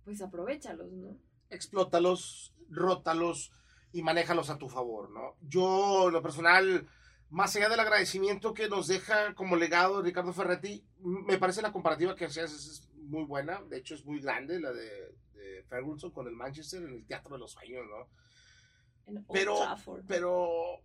pues 0.05 0.21
aprovechalos, 0.21 0.91
¿no? 0.93 1.17
Explótalos, 1.49 2.53
rótalos 2.69 3.51
y 3.91 4.03
manéjalos 4.03 4.49
a 4.49 4.57
tu 4.57 4.69
favor, 4.69 5.09
¿no? 5.11 5.35
Yo, 5.41 6.07
en 6.07 6.13
lo 6.13 6.21
personal, 6.21 6.87
más 7.29 7.55
allá 7.55 7.69
del 7.69 7.79
agradecimiento 7.79 8.53
que 8.53 8.69
nos 8.69 8.87
deja 8.87 9.33
como 9.35 9.55
legado 9.55 10.01
Ricardo 10.01 10.33
Ferretti, 10.33 10.83
me 10.99 11.37
parece 11.37 11.61
la 11.61 11.71
comparativa 11.71 12.15
que 12.15 12.25
hacías 12.25 12.51
es 12.51 12.89
muy 12.95 13.23
buena, 13.23 13.61
de 13.63 13.77
hecho 13.77 13.95
es 13.95 14.05
muy 14.05 14.19
grande 14.19 14.59
la 14.59 14.71
de, 14.71 15.15
de 15.33 15.63
Ferguson 15.63 16.11
con 16.11 16.27
el 16.27 16.33
Manchester 16.33 16.81
en 16.83 16.89
el 16.89 17.05
Teatro 17.05 17.33
de 17.33 17.39
los 17.39 17.51
Sueños, 17.51 17.85
¿no? 17.87 18.07
pero, 19.31 19.55
pero, 20.07 20.81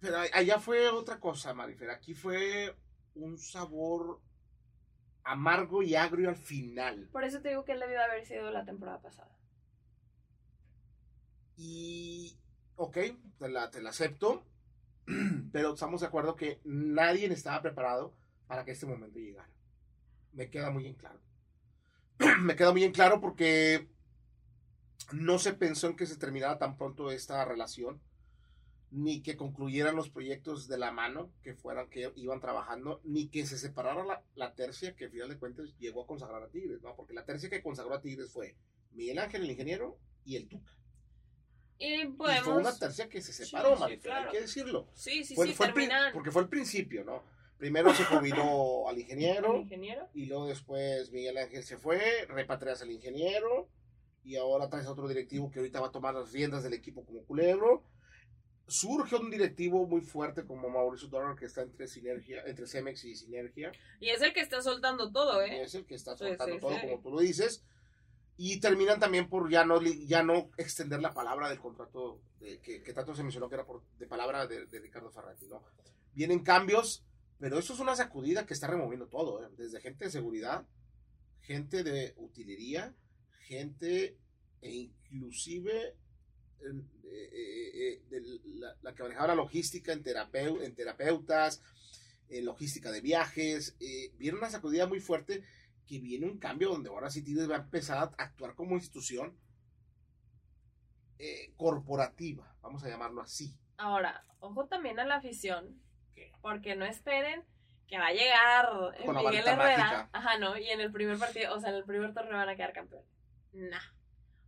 pero 0.00 0.18
allá 0.32 0.58
fue 0.58 0.88
otra 0.88 1.20
cosa, 1.20 1.54
Marifer. 1.54 1.90
Aquí 1.90 2.14
fue 2.14 2.74
un 3.14 3.38
sabor 3.38 4.20
amargo 5.24 5.82
y 5.82 5.94
agrio 5.94 6.28
al 6.28 6.36
final. 6.36 7.08
Por 7.12 7.24
eso 7.24 7.40
te 7.40 7.50
digo 7.50 7.64
que 7.64 7.72
él 7.72 7.80
debió 7.80 8.00
haber 8.00 8.24
sido 8.26 8.50
la 8.50 8.64
temporada 8.64 9.00
pasada. 9.00 9.36
Y, 11.56 12.38
ok, 12.76 12.98
te 13.38 13.48
la, 13.48 13.70
te 13.70 13.80
la 13.80 13.90
acepto, 13.90 14.44
pero 15.52 15.74
estamos 15.74 16.00
de 16.00 16.06
acuerdo 16.06 16.36
que 16.36 16.60
nadie 16.64 17.26
estaba 17.26 17.62
preparado 17.62 18.14
para 18.46 18.64
que 18.64 18.72
este 18.72 18.86
momento 18.86 19.18
llegara. 19.18 19.48
Me 20.32 20.50
queda 20.50 20.70
muy 20.70 20.86
en 20.86 20.94
claro. 20.94 21.20
Me 22.40 22.56
queda 22.56 22.72
muy 22.72 22.84
en 22.84 22.92
claro 22.92 23.20
porque 23.20 23.88
no 25.12 25.38
se 25.38 25.52
pensó 25.52 25.88
en 25.88 25.96
que 25.96 26.06
se 26.06 26.16
terminara 26.16 26.58
tan 26.58 26.76
pronto 26.76 27.10
esta 27.10 27.44
relación, 27.44 28.00
ni 28.90 29.22
que 29.22 29.36
concluyeran 29.36 29.96
los 29.96 30.10
proyectos 30.10 30.68
de 30.68 30.78
la 30.78 30.90
mano 30.90 31.30
que 31.42 31.54
fueran, 31.54 31.88
que 31.88 32.12
iban 32.16 32.40
trabajando, 32.40 33.00
ni 33.04 33.28
que 33.28 33.46
se 33.46 33.58
separara 33.58 34.04
la, 34.04 34.22
la 34.34 34.54
tercia 34.54 34.94
que 34.94 35.06
al 35.06 35.10
final 35.10 35.28
de 35.28 35.38
cuentas 35.38 35.76
llegó 35.78 36.04
a 36.04 36.06
consagrar 36.06 36.42
a 36.42 36.48
Tigres, 36.48 36.82
¿no? 36.82 36.94
Porque 36.96 37.14
la 37.14 37.24
tercia 37.24 37.50
que 37.50 37.62
consagró 37.62 37.94
a 37.94 38.00
Tigres 38.00 38.30
fue 38.30 38.56
Miguel 38.92 39.18
Ángel, 39.18 39.42
el 39.42 39.50
ingeniero, 39.50 39.98
y 40.24 40.36
el 40.36 40.48
Tuca. 40.48 40.72
Y, 41.78 42.06
podemos... 42.06 42.44
fue 42.44 42.56
una 42.56 42.78
tercia 42.78 43.08
que 43.08 43.20
se 43.20 43.32
separó, 43.32 43.76
sí, 43.76 43.84
hay 43.84 44.30
que 44.30 44.40
decirlo. 44.40 44.88
Sí, 44.94 45.24
sí, 45.24 45.36
sí, 45.36 45.54
fue 45.54 45.72
porque 46.12 46.30
fue 46.30 46.42
el 46.42 46.48
principio, 46.48 47.04
¿no? 47.04 47.22
Primero 47.58 47.94
se 47.94 48.04
jubiló 48.04 48.88
al 48.88 48.98
ingeniero, 48.98 49.56
ingeniero, 49.56 50.08
y 50.14 50.26
luego 50.26 50.46
después 50.46 51.10
Miguel 51.10 51.38
Ángel 51.38 51.64
se 51.64 51.76
fue, 51.76 52.26
repatrias 52.28 52.82
al 52.82 52.90
ingeniero, 52.90 53.68
y 54.24 54.36
ahora 54.36 54.68
traes 54.68 54.86
a 54.86 54.92
otro 54.92 55.06
directivo 55.06 55.50
que 55.50 55.60
ahorita 55.60 55.80
va 55.80 55.88
a 55.88 55.92
tomar 55.92 56.14
las 56.14 56.32
riendas 56.32 56.64
del 56.64 56.74
equipo 56.74 57.04
como 57.04 57.24
culebro. 57.24 57.84
Surge 58.68 59.14
un 59.14 59.30
directivo 59.30 59.86
muy 59.86 60.00
fuerte 60.00 60.44
como 60.44 60.68
Mauricio 60.68 61.06
Dorner 61.06 61.36
que 61.36 61.44
está 61.44 61.62
entre 61.62 61.86
sinergia, 61.86 62.42
entre 62.44 62.66
Cemex 62.66 63.04
y 63.04 63.14
Sinergia. 63.14 63.70
Y 64.00 64.08
es 64.08 64.20
el 64.22 64.32
que 64.32 64.40
está 64.40 64.60
soltando 64.60 65.12
todo, 65.12 65.40
¿eh? 65.42 65.58
Y 65.58 65.60
es 65.60 65.74
el 65.76 65.86
que 65.86 65.94
está 65.94 66.16
soltando 66.16 66.58
todo, 66.58 66.80
como 66.80 67.00
tú 67.00 67.10
lo 67.12 67.20
dices. 67.20 67.64
Y 68.36 68.60
terminan 68.60 69.00
también 69.00 69.28
por 69.28 69.50
ya 69.50 69.64
no, 69.64 69.80
ya 69.82 70.22
no 70.22 70.50
extender 70.56 71.00
la 71.00 71.14
palabra 71.14 71.48
del 71.48 71.58
contrato 71.58 72.20
de, 72.40 72.58
que, 72.58 72.82
que, 72.82 72.92
tanto 72.92 73.14
se 73.14 73.22
mencionó 73.22 73.48
que 73.48 73.54
era 73.54 73.64
por, 73.64 73.82
de 73.98 74.06
palabra 74.06 74.46
de, 74.46 74.66
Ricardo 74.78 75.10
Ferrati, 75.10 75.46
¿no? 75.46 75.62
Vienen 76.14 76.40
cambios, 76.40 77.04
pero 77.38 77.58
eso 77.58 77.72
es 77.72 77.80
una 77.80 77.96
sacudida 77.96 78.46
que 78.46 78.54
está 78.54 78.66
removiendo 78.66 79.06
todo, 79.06 79.42
¿eh? 79.42 79.48
desde 79.56 79.80
gente 79.80 80.06
de 80.06 80.10
seguridad, 80.10 80.66
gente 81.40 81.82
de 81.82 82.14
utilería, 82.16 82.94
gente 83.46 84.16
e 84.60 84.70
inclusive 84.70 85.94
eh, 86.62 87.30
eh, 87.32 87.70
eh, 87.74 88.02
de 88.10 88.20
la, 88.82 88.94
que 88.94 89.02
manejaba 89.02 89.28
la 89.28 89.34
logística 89.36 89.92
en, 89.92 90.02
en 90.04 90.74
terapeutas, 90.74 91.62
en 92.28 92.44
logística 92.44 92.90
de 92.90 93.00
viajes, 93.00 93.76
viene 94.18 94.38
una 94.38 94.50
sacudida 94.50 94.86
muy 94.86 94.98
fuerte 94.98 95.44
que 95.86 96.00
viene 96.00 96.26
un 96.26 96.38
cambio 96.38 96.70
donde 96.70 96.90
ahora 96.90 97.10
sí 97.10 97.22
va 97.46 97.56
a 97.56 97.58
empezar 97.58 97.98
a 97.98 98.02
actuar 98.22 98.54
como 98.54 98.74
institución 98.74 99.38
corporativa, 101.56 102.54
vamos 102.60 102.84
a 102.84 102.88
llamarlo 102.88 103.22
así. 103.22 103.56
Ahora, 103.78 104.24
ojo 104.40 104.66
también 104.66 104.98
a 105.00 105.04
la 105.04 105.16
afición, 105.16 105.80
porque 106.42 106.76
no 106.76 106.84
esperen 106.84 107.44
que 107.86 107.98
va 107.98 108.08
a 108.08 108.12
llegar 108.12 108.68
Miguel 109.06 109.46
Herrera, 109.46 110.10
ajá, 110.12 110.38
no, 110.38 110.58
y 110.58 110.68
en 110.68 110.80
el 110.80 110.90
primer 110.90 111.18
partido, 111.18 111.54
o 111.54 111.60
sea, 111.60 111.70
en 111.70 111.76
el 111.76 111.84
primer 111.84 112.12
torneo 112.12 112.36
van 112.36 112.48
a 112.48 112.56
quedar 112.56 112.72
campeones. 112.72 113.08
Nah. 113.52 113.78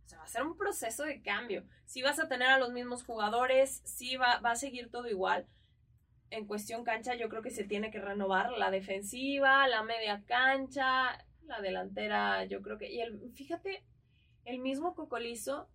O 0.05 0.09
sea, 0.09 0.19
va 0.19 0.25
a 0.25 0.27
ser 0.27 0.43
un 0.43 0.57
proceso 0.57 1.03
de 1.03 1.21
cambio. 1.21 1.63
Si 1.85 2.01
vas 2.01 2.19
a 2.19 2.27
tener 2.27 2.49
a 2.49 2.59
los 2.59 2.71
mismos 2.71 3.03
jugadores, 3.03 3.81
si 3.85 4.17
va, 4.17 4.39
va 4.39 4.51
a 4.51 4.55
seguir 4.55 4.91
todo 4.91 5.07
igual. 5.07 5.47
En 6.31 6.45
cuestión 6.47 6.83
cancha, 6.83 7.15
yo 7.15 7.29
creo 7.29 7.41
que 7.41 7.49
se 7.49 7.63
tiene 7.63 7.91
que 7.91 7.99
renovar 7.99 8.51
la 8.51 8.71
defensiva, 8.71 9.67
la 9.67 9.83
media 9.83 10.23
cancha, 10.27 11.25
la 11.49 11.61
delantera, 11.61 12.45
yo 12.45 12.61
creo 12.61 12.77
que. 12.77 12.91
Y 12.91 13.01
el, 13.01 13.31
fíjate, 13.33 13.83
el 14.45 14.59
mismo 14.59 14.95
Cocolizo 14.95 15.69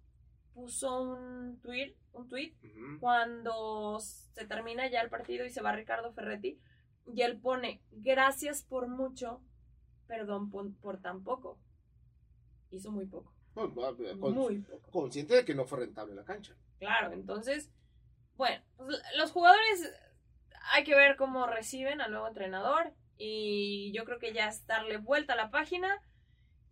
puso 0.54 1.02
un 1.02 1.60
tweet, 1.60 1.94
un 2.12 2.28
tweet 2.28 2.54
cuando 3.00 3.98
se 4.00 4.46
termina 4.46 4.88
ya 4.88 5.00
el 5.00 5.10
partido 5.10 5.44
y 5.44 5.50
se 5.50 5.62
va 5.62 5.72
Ricardo 5.72 6.12
Ferretti. 6.12 6.58
Y 7.06 7.20
él 7.20 7.38
pone, 7.38 7.82
gracias 7.90 8.62
por 8.62 8.88
mucho, 8.88 9.42
perdón 10.06 10.50
por 10.50 11.00
tan 11.02 11.22
poco 11.22 11.58
hizo 12.74 12.90
muy 12.90 13.06
poco. 13.06 13.32
muy 13.54 14.58
poco. 14.58 14.90
Consciente 14.90 15.34
de 15.34 15.44
que 15.44 15.54
no 15.54 15.64
fue 15.64 15.80
rentable 15.80 16.14
la 16.14 16.24
cancha. 16.24 16.54
Claro, 16.78 17.12
entonces, 17.12 17.70
bueno, 18.36 18.62
pues, 18.76 19.00
los 19.16 19.30
jugadores 19.32 19.92
hay 20.72 20.84
que 20.84 20.94
ver 20.94 21.16
cómo 21.16 21.46
reciben 21.46 22.00
al 22.00 22.10
nuevo 22.10 22.28
entrenador 22.28 22.92
y 23.18 23.92
yo 23.92 24.04
creo 24.04 24.18
que 24.18 24.32
ya 24.32 24.48
es 24.48 24.66
darle 24.66 24.98
vuelta 24.98 25.34
a 25.34 25.36
la 25.36 25.50
página 25.50 26.02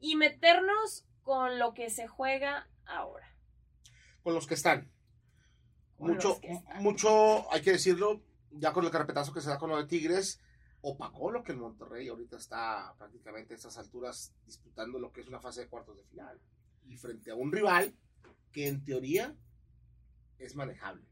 y 0.01 0.17
meternos 0.17 1.07
con 1.23 1.59
lo 1.59 1.75
que 1.75 1.91
se 1.91 2.09
juega 2.09 2.69
ahora. 2.85 3.35
Con 4.23 4.35
los 4.35 4.47
que 4.47 4.55
están. 4.55 4.91
mucho, 5.99 6.41
mucho, 6.81 7.53
hay 7.53 7.63
que 7.63 7.73
decirlo, 7.73 8.23
ya 8.51 8.73
con 8.73 8.85
el 8.85 8.91
carpetazo 8.91 9.33
que 9.33 9.41
se 9.41 9.49
da 9.49 9.59
con 9.59 9.71
lo 9.71 9.77
de 9.77 9.87
Tigres, 9.87 10.41
opacó 10.81 11.31
lo 11.31 11.45
que 11.45 11.53
el 11.53 11.59
Monterrey 11.59 12.09
ahorita 12.09 12.37
está 12.37 12.95
prácticamente 12.99 13.55
a 13.55 13.57
estas 13.57 13.79
alturas 13.79 14.35
disputando 14.45 14.99
lo 14.99 15.13
que 15.13 15.21
es 15.21 15.29
una 15.29 15.41
fase 15.41 15.63
de 15.63 15.69
cuartos 15.69 15.97
de 15.97 16.05
final. 16.05 16.41
Y 16.89 16.97
frente 16.97 17.31
a 17.31 17.37
un 17.37 17.53
rival 17.53 17.95
que 18.51 18.67
en 18.67 18.85
teoría 18.85 19.35
es 20.39 20.57
manejable. 20.57 21.12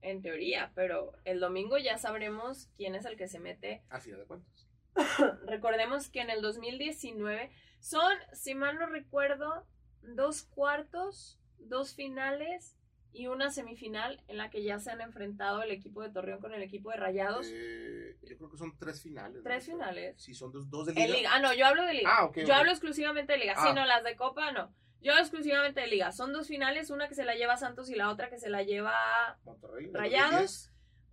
En 0.00 0.22
teoría, 0.22 0.70
pero 0.74 1.12
el 1.24 1.40
domingo 1.40 1.76
ya 1.76 1.98
sabremos 1.98 2.68
quién 2.76 2.94
es 2.94 3.04
el 3.04 3.16
que 3.16 3.28
se 3.28 3.40
mete. 3.40 3.82
A 3.90 4.00
final 4.00 4.20
de 4.20 4.26
cuentas. 4.26 4.68
Recordemos 5.46 6.08
que 6.08 6.20
en 6.20 6.30
el 6.30 6.40
2019 6.42 7.50
son, 7.80 8.16
si 8.32 8.54
mal 8.54 8.78
no 8.78 8.86
recuerdo, 8.86 9.66
dos 10.02 10.42
cuartos, 10.42 11.38
dos 11.58 11.94
finales 11.94 12.76
y 13.12 13.26
una 13.26 13.50
semifinal 13.50 14.22
en 14.28 14.36
la 14.36 14.50
que 14.50 14.62
ya 14.62 14.78
se 14.78 14.90
han 14.90 15.00
enfrentado 15.00 15.62
el 15.62 15.70
equipo 15.70 16.02
de 16.02 16.10
Torreón 16.10 16.40
con 16.40 16.54
el 16.54 16.62
equipo 16.62 16.90
de 16.90 16.96
Rayados. 16.96 17.48
Eh, 17.50 18.16
yo 18.22 18.36
creo 18.36 18.50
que 18.50 18.58
son 18.58 18.76
tres 18.78 19.02
finales. 19.02 19.42
Tres 19.42 19.66
finales. 19.66 20.14
Sí, 20.22 20.34
son 20.34 20.52
dos, 20.52 20.86
de 20.86 20.94
liga. 20.94 21.30
Ah, 21.32 21.40
no, 21.40 21.52
yo 21.54 21.66
hablo 21.66 21.84
de 21.84 21.94
liga. 21.94 22.10
Ah, 22.12 22.30
yo 22.34 22.54
hablo 22.54 22.70
exclusivamente 22.70 23.32
de 23.32 23.38
liga. 23.38 23.54
Sí, 23.54 23.68
ah. 23.68 23.72
no, 23.72 23.86
las 23.86 24.04
de 24.04 24.14
Copa 24.16 24.52
no. 24.52 24.72
Yo 25.00 25.12
exclusivamente 25.18 25.80
de 25.80 25.86
liga. 25.86 26.12
Son 26.12 26.32
dos 26.32 26.48
finales, 26.48 26.90
una 26.90 27.08
que 27.08 27.14
se 27.14 27.24
la 27.24 27.34
lleva 27.34 27.56
Santos 27.56 27.88
y 27.90 27.94
la 27.94 28.10
otra 28.10 28.30
que 28.30 28.38
se 28.38 28.50
la 28.50 28.62
lleva 28.62 29.38
Monterrey, 29.44 29.90
Rayados. 29.92 30.72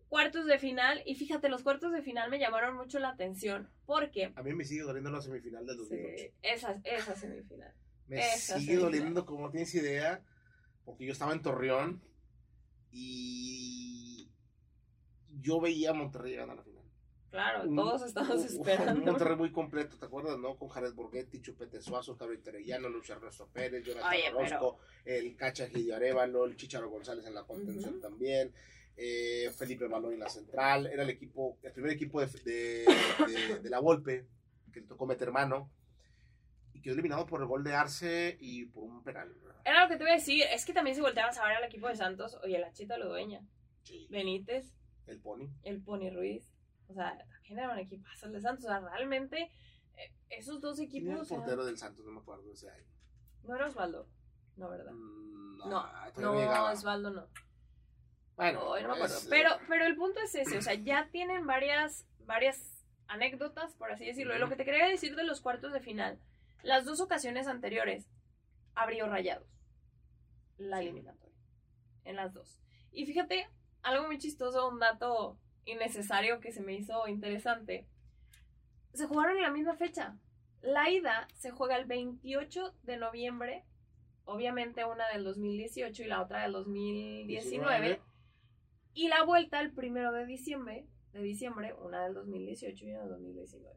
Cuartos 0.09 0.45
de 0.45 0.59
final. 0.59 1.01
Y 1.05 1.15
fíjate, 1.15 1.49
los 1.49 1.63
cuartos 1.63 1.91
de 1.91 2.01
final 2.01 2.29
me 2.29 2.39
llamaron 2.39 2.75
mucho 2.75 2.99
la 2.99 3.09
atención. 3.09 3.69
Porque... 3.85 4.31
A 4.35 4.43
mí 4.43 4.53
me 4.53 4.63
sigue 4.63 4.83
doliendo 4.83 5.11
la 5.11 5.21
semifinal 5.21 5.65
del 5.65 5.77
2008. 5.77 6.15
Sí, 6.17 6.31
esa, 6.41 6.81
esa 6.83 7.15
semifinal. 7.15 7.73
me 8.07 8.21
sigue 8.37 8.77
doliendo 8.77 9.25
como 9.25 9.45
no 9.45 9.51
tienes 9.51 9.73
idea 9.75 10.23
porque 10.85 11.05
yo 11.05 11.11
estaba 11.11 11.33
en 11.33 11.41
Torreón 11.41 12.01
y 12.91 14.29
yo 15.41 15.59
veía 15.59 15.89
a 15.89 15.93
Monterrey 15.93 16.35
ganar 16.35 16.55
la 16.55 16.63
final. 16.63 16.74
Claro, 17.35 17.69
todos 17.75 18.01
estábamos 18.03 18.45
esperando. 18.45 18.93
Un 18.93 19.03
Monterrey 19.11 19.35
muy 19.35 19.51
completo, 19.51 19.97
¿te 19.97 20.05
acuerdas, 20.05 20.39
no? 20.39 20.55
Con 20.55 20.69
Jared 20.69 20.93
Borghetti, 20.93 21.41
Chupete 21.41 21.81
Suazo, 21.81 22.15
Gabriel 22.15 22.41
Terellano, 22.41 22.87
Luis 22.87 23.09
Ernesto 23.09 23.49
Pérez, 23.51 23.83
Jonathan 23.83 24.13
Orozco, 24.33 24.79
el 25.03 25.35
Cacha 25.35 25.67
Gidio 25.67 25.97
Arevalo, 25.97 26.45
el 26.45 26.55
Chicharo 26.55 26.89
González 26.89 27.25
en 27.25 27.33
la 27.33 27.43
contención 27.43 27.99
también, 27.99 28.53
eh, 28.95 29.51
Felipe 29.53 29.85
Balón 29.87 30.13
en 30.13 30.21
la 30.21 30.29
central. 30.29 30.87
Era 30.87 31.03
el 31.03 31.09
equipo, 31.09 31.57
el 31.61 31.73
primer 31.73 31.91
equipo 31.91 32.21
de, 32.21 32.27
de, 32.45 33.59
de 33.61 33.69
la 33.69 33.79
Volpe, 33.79 34.25
que 34.71 34.79
le 34.79 34.87
tocó 34.87 35.05
meter 35.05 35.29
mano 35.29 35.69
y 36.73 36.79
quedó 36.81 36.93
eliminado 36.93 37.25
por 37.25 37.41
el 37.41 37.47
gol 37.47 37.65
de 37.65 37.73
Arce 37.73 38.37
y 38.39 38.63
por 38.67 38.85
un 38.85 39.03
penal. 39.03 39.35
Era 39.65 39.83
lo 39.83 39.89
que 39.89 39.97
te 39.97 40.03
iba 40.03 40.13
a 40.13 40.15
decir, 40.15 40.45
es 40.53 40.63
que 40.63 40.71
también 40.71 40.95
si 40.95 41.01
volteabas 41.01 41.37
a 41.37 41.43
ver 41.45 41.57
al 41.57 41.65
equipo 41.65 41.89
de 41.89 41.97
Santos, 41.97 42.37
oye, 42.45 42.59
la 42.59 42.71
Chita 42.71 42.97
lo 42.97 43.09
dueña. 43.09 43.41
Benítez. 44.09 44.73
El 45.05 45.19
Pony. 45.19 45.49
El 45.63 45.81
Pony 45.81 46.09
Ruiz. 46.09 46.54
O 46.87 46.93
sea, 46.93 47.17
también 47.17 47.59
era 47.59 47.71
un 47.71 47.79
equipo 47.79 48.07
de 48.09 48.15
Santos. 48.15 48.65
O 48.65 48.67
sea, 48.67 48.79
realmente, 48.79 49.51
eh, 49.97 50.13
esos 50.29 50.61
dos 50.61 50.79
equipos. 50.79 51.07
¿Quién 51.07 51.19
el 51.19 51.27
portero 51.27 51.65
del 51.65 51.77
Santos? 51.77 52.05
No 52.05 52.11
me 52.11 52.19
acuerdo 52.19 52.51
ese 52.51 52.69
año. 52.69 52.87
No 53.43 53.55
era 53.55 53.67
Osvaldo. 53.67 54.07
No, 54.57 54.69
¿verdad? 54.69 54.91
Mm, 54.93 55.57
no, 55.69 55.87
no, 56.17 56.71
Osvaldo 56.71 57.09
no. 57.09 57.27
Bueno, 58.35 58.59
no, 58.65 58.87
me 58.87 58.93
acuerdo. 58.93 59.15
pero, 59.29 59.49
pero 59.67 59.85
el 59.85 59.95
punto 59.95 60.19
es 60.19 60.35
ese, 60.35 60.57
o 60.57 60.61
sea, 60.61 60.73
ya 60.73 61.09
tienen 61.09 61.47
varias, 61.47 62.05
varias 62.25 62.85
anécdotas, 63.07 63.73
por 63.75 63.91
así 63.91 64.05
decirlo. 64.05 64.37
Lo 64.37 64.49
que 64.49 64.57
te 64.57 64.65
quería 64.65 64.87
decir 64.87 65.15
de 65.15 65.23
los 65.23 65.39
cuartos 65.39 65.71
de 65.71 65.79
final, 65.79 66.19
las 66.61 66.85
dos 66.85 66.99
ocasiones 66.99 67.47
anteriores 67.47 68.09
abrió 68.73 69.07
rayados 69.07 69.47
la 70.57 70.81
eliminatoria. 70.81 71.35
En 72.03 72.15
las 72.15 72.33
dos. 72.33 72.61
Y 72.91 73.05
fíjate, 73.05 73.49
algo 73.81 74.05
muy 74.05 74.17
chistoso, 74.17 74.69
un 74.69 74.79
dato 74.79 75.39
innecesario 75.65 76.39
que 76.39 76.51
se 76.51 76.61
me 76.61 76.73
hizo 76.73 77.07
interesante. 77.07 77.87
Se 78.93 79.07
jugaron 79.07 79.37
en 79.37 79.43
la 79.43 79.51
misma 79.51 79.75
fecha. 79.75 80.17
La 80.61 80.89
ida 80.89 81.27
se 81.35 81.51
juega 81.51 81.75
el 81.75 81.85
28 81.85 82.73
de 82.83 82.97
noviembre, 82.97 83.65
obviamente 84.23 84.85
una 84.85 85.07
del 85.09 85.23
2018 85.23 86.03
y 86.03 86.07
la 86.07 86.21
otra 86.21 86.43
del 86.43 86.53
2019. 86.53 88.01
Y 88.93 89.09
la 89.09 89.23
vuelta 89.23 89.59
el 89.59 89.73
primero 89.73 90.11
de 90.13 90.25
diciembre, 90.25 90.87
de 91.11 91.21
diciembre, 91.21 91.73
una 91.73 92.05
del 92.05 92.13
2018 92.13 92.85
y 92.85 92.91
una 92.91 93.01
del 93.01 93.09
2019. 93.09 93.75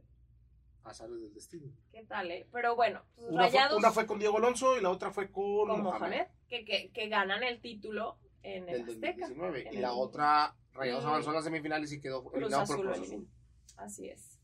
Azares 0.85 1.21
del 1.21 1.35
destino. 1.35 1.71
¿Qué 1.92 2.04
tal, 2.04 2.30
eh? 2.30 2.47
Pero 2.52 2.75
bueno, 2.76 3.02
pues 3.16 3.28
una, 3.28 3.42
Rayados, 3.42 3.71
fue, 3.73 3.78
una 3.78 3.90
fue 3.90 4.07
con 4.07 4.18
Diego 4.18 4.38
Alonso 4.38 4.78
y 4.78 4.80
la 4.80 4.90
otra 4.90 5.11
fue 5.11 5.30
con, 5.30 5.68
con 5.68 5.83
Mohamed. 5.83 6.28
que, 6.49 6.64
que, 6.64 6.90
que, 6.90 7.09
ganan 7.09 7.42
el 7.42 7.61
título 7.61 8.16
en 8.42 8.68
el 8.68 8.83
Azteca. 8.83 9.28
2019. 9.28 9.71
y 9.73 9.76
la 9.78 9.92
otra, 9.92 10.57
Rayados 10.79 11.05
avanzó 11.05 11.31
a 11.31 11.35
las 11.35 11.45
semifinales 11.45 11.93
y 11.93 12.01
quedó 12.01 12.31
eliminado 12.33 12.67
por 12.67 12.81
Cruz 12.81 12.99
Azul. 12.99 13.29
Así 13.77 14.09
es. 14.09 14.39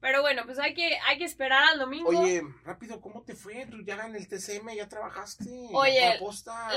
Pero 0.00 0.22
bueno, 0.22 0.42
pues 0.44 0.58
hay 0.58 0.74
que, 0.74 0.96
hay 1.06 1.18
que 1.18 1.24
esperar 1.24 1.64
al 1.72 1.78
domingo. 1.78 2.08
Oye, 2.08 2.42
rápido, 2.64 3.00
¿cómo 3.00 3.22
te 3.22 3.34
fue? 3.34 3.66
Tú 3.66 3.82
ya 3.82 4.06
en 4.06 4.14
el 4.14 4.28
TCM, 4.28 4.74
ya 4.76 4.88
trabajaste. 4.88 5.44
Oye, 5.72 6.18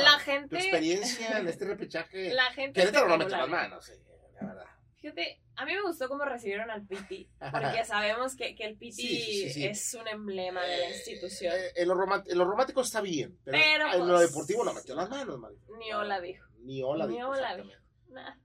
la 0.03 0.19
gente. 0.19 0.49
Tu 0.49 0.55
experiencia 0.55 1.39
en 1.39 1.47
este 1.47 1.65
repechaje. 1.65 2.33
La 2.33 2.51
gente. 2.51 2.79
Querétaro 2.79 3.07
no 3.07 3.17
metió 3.17 3.37
las 3.37 3.49
manos, 3.49 3.89
eh, 3.89 3.99
la 4.39 4.47
verdad. 4.47 4.65
Fíjate, 4.99 5.41
a 5.55 5.65
mí 5.65 5.73
me 5.73 5.81
gustó 5.81 6.07
cómo 6.07 6.25
recibieron 6.25 6.69
al 6.69 6.85
Piti, 6.85 7.29
porque 7.51 7.83
sabemos 7.85 8.35
que, 8.35 8.55
que 8.55 8.65
el 8.65 8.77
Piti 8.77 9.65
es 9.65 9.93
un 9.93 10.07
emblema 10.07 10.63
de 10.63 10.77
la 10.77 10.89
institución. 10.89 11.53
Eh, 11.55 11.73
en, 11.75 11.87
lo 11.87 11.95
en, 12.03 12.37
lo 12.37 12.45
romántico 12.45 12.81
está 12.81 13.01
bien, 13.01 13.37
pero, 13.43 13.91
en 13.91 14.07
lo 14.07 14.15
pues, 14.15 14.29
deportivo 14.29 14.63
no 14.63 14.73
metió 14.73 14.95
las 14.95 15.09
manos, 15.09 15.39
Ni 15.79 15.91
hola 15.91 16.19
dijo. 16.19 16.45
Ni 16.59 16.83
hola 16.83 17.07
dijo. 17.07 17.17
Ni 17.17 17.23
hola 17.23 17.55
dijo. 17.55 17.80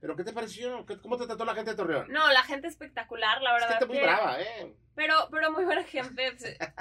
¿Pero 0.01 0.17
qué 0.17 0.25
te 0.25 0.33
pareció? 0.33 0.85
¿Cómo 1.03 1.17
te 1.17 1.27
trató 1.27 1.45
la 1.45 1.55
gente 1.55 1.73
de 1.73 1.77
Torreón? 1.77 2.07
No, 2.11 2.31
la 2.33 2.43
gente 2.43 2.69
espectacular, 2.69 3.41
la 3.43 3.53
verdad. 3.53 3.73
Es 3.73 3.79
que 3.79 3.87
muy 3.87 3.99
brava, 3.99 4.41
¿eh? 4.41 4.75
Pero, 4.95 5.29
pero 5.31 5.51
muy 5.51 5.65
buena 5.65 5.85
gente. 5.85 6.37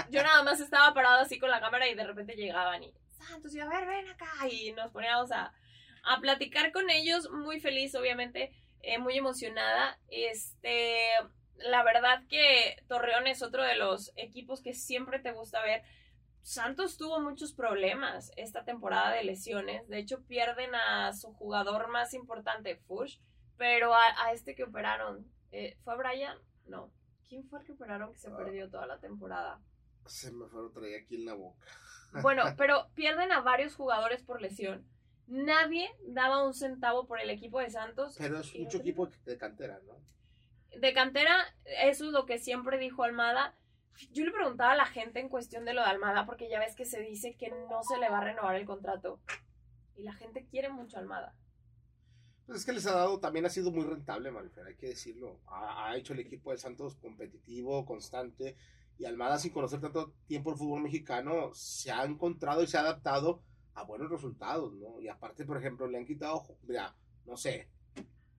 Yo 0.10 0.24
nada 0.24 0.44
más 0.44 0.60
estaba 0.60 0.94
parado 0.94 1.22
así 1.22 1.40
con 1.40 1.50
la 1.50 1.60
cámara 1.60 1.88
y 1.88 1.96
de 1.96 2.04
repente 2.04 2.36
llegaban 2.36 2.84
y, 2.84 2.94
Santos, 3.12 3.54
y 3.56 3.60
a 3.60 3.68
ver, 3.68 3.86
ven 3.86 4.08
acá. 4.10 4.28
Y 4.50 4.72
nos 4.74 4.92
poníamos 4.92 5.32
a, 5.32 5.54
a 6.04 6.20
platicar 6.20 6.72
con 6.72 6.90
ellos. 6.90 7.30
Muy 7.32 7.60
feliz, 7.60 7.96
obviamente, 7.96 8.52
eh, 8.82 8.98
muy 9.00 9.18
emocionada. 9.18 10.00
Este, 10.10 11.10
la 11.58 11.84
verdad 11.84 12.22
que 12.30 12.78
Torreón 12.88 13.28
es 13.28 13.42
otro 13.42 13.64
de 13.64 13.76
los 13.76 14.12
equipos 14.16 14.62
que 14.62 14.74
siempre 14.74 15.20
te 15.20 15.32
gusta 15.32 15.62
ver. 15.62 15.84
Santos 16.46 16.96
tuvo 16.98 17.20
muchos 17.22 17.54
problemas 17.54 18.32
esta 18.38 18.64
temporada 18.64 19.12
de 19.16 19.24
lesiones. 19.24 19.88
De 19.88 19.98
hecho, 19.98 20.22
pierden 20.28 20.76
a 20.76 21.12
su 21.12 21.34
jugador 21.34 21.88
más 21.90 22.14
importante, 22.14 22.76
Fush, 22.76 23.18
pero 23.58 23.96
a, 23.96 24.32
este 24.32 24.54
que 24.54 24.64
operaron, 24.64 25.26
eh, 25.52 25.76
¿fue 25.84 25.98
Brian? 25.98 26.38
No. 26.68 26.92
¿Quién 27.28 27.46
fue 27.46 27.62
el 27.62 27.66
que 27.66 27.72
operaron 27.72 28.14
que 28.14 28.20
se 28.20 28.30
ah. 28.30 28.38
perdió 28.38 28.70
toda 28.70 28.86
la 28.86 29.00
temporada? 29.00 29.60
Se 30.06 30.32
me 30.32 30.46
fue 30.46 30.62
otra 30.62 30.84
aquí 30.96 31.16
en 31.16 31.26
la 31.26 31.34
boca. 31.34 31.66
Bueno, 32.22 32.44
pero 32.56 32.90
pierden 32.94 33.32
a 33.32 33.42
varios 33.42 33.76
jugadores 33.76 34.22
por 34.22 34.40
lesión. 34.40 34.86
Nadie 35.28 35.90
daba 36.06 36.46
un 36.46 36.54
centavo 36.54 37.08
por 37.08 37.20
el 37.20 37.32
equipo 37.32 37.60
de 37.60 37.72
Santos. 37.72 38.16
Pero 38.20 38.40
es 38.40 38.56
mucho 38.56 38.78
equipo 38.78 39.10
de 39.26 39.38
cantera, 39.38 39.82
¿no? 39.86 40.00
De 40.80 40.94
cantera, 40.94 41.36
eso 41.82 42.06
es 42.06 42.12
lo 42.12 42.26
que 42.28 42.38
siempre 42.38 42.78
dijo 42.78 43.04
Almada 43.04 43.56
yo 44.12 44.26
le 44.26 44.32
preguntaba 44.32 44.74
a 44.74 44.78
la 44.78 44.86
gente 44.86 45.20
en 45.20 45.30
cuestión 45.30 45.66
de 45.66 45.74
lo 45.74 45.82
de 45.82 45.88
Almada, 45.88 46.26
porque 46.26 46.50
ya 46.50 46.60
ves 46.60 46.76
que 46.76 46.86
se 46.86 47.02
dice 47.02 47.36
que 47.36 47.50
no 47.50 47.84
se 47.84 47.98
le 47.98 48.10
va 48.10 48.20
a 48.20 48.24
renovar 48.24 48.56
el 48.56 48.66
contrato. 48.66 49.20
Y 49.96 50.04
la 50.04 50.14
gente 50.14 50.46
quiere 50.46 50.70
mucho 50.70 50.98
a 50.98 51.02
Almada. 51.02 51.36
Pues 52.46 52.60
es 52.60 52.66
que 52.66 52.74
les 52.74 52.86
ha 52.86 52.94
dado, 52.94 53.20
también 53.20 53.46
ha 53.46 53.50
sido 53.50 53.72
muy 53.72 53.84
rentable, 53.84 54.32
Manfer, 54.32 54.68
hay 54.68 54.76
que 54.76 54.90
decirlo. 54.90 55.40
Ha, 55.48 55.96
hecho 55.98 56.14
el 56.14 56.20
equipo 56.20 56.52
de 56.52 56.58
Santos 56.58 56.96
competitivo, 56.96 57.86
constante. 57.86 58.56
Y 58.98 59.06
Almada, 59.06 59.40
sin 59.40 59.52
conocer 59.52 59.82
tanto 59.82 60.14
tiempo 60.28 60.52
el 60.52 60.58
fútbol 60.58 60.82
mexicano, 60.82 61.54
se 61.54 61.92
ha 61.92 62.04
encontrado 62.04 62.62
y 62.62 62.68
se 62.68 62.78
ha 62.78 62.82
adaptado 62.82 63.42
a 63.74 63.84
buenos 63.84 64.12
resultados, 64.12 64.74
¿no? 64.74 65.02
Y 65.02 65.08
aparte, 65.08 65.44
por 65.44 65.58
ejemplo, 65.58 65.88
le 65.88 65.98
han 65.98 66.06
quitado, 66.06 66.46
mira, 66.64 66.96
no 67.26 67.36
sé, 67.36 67.68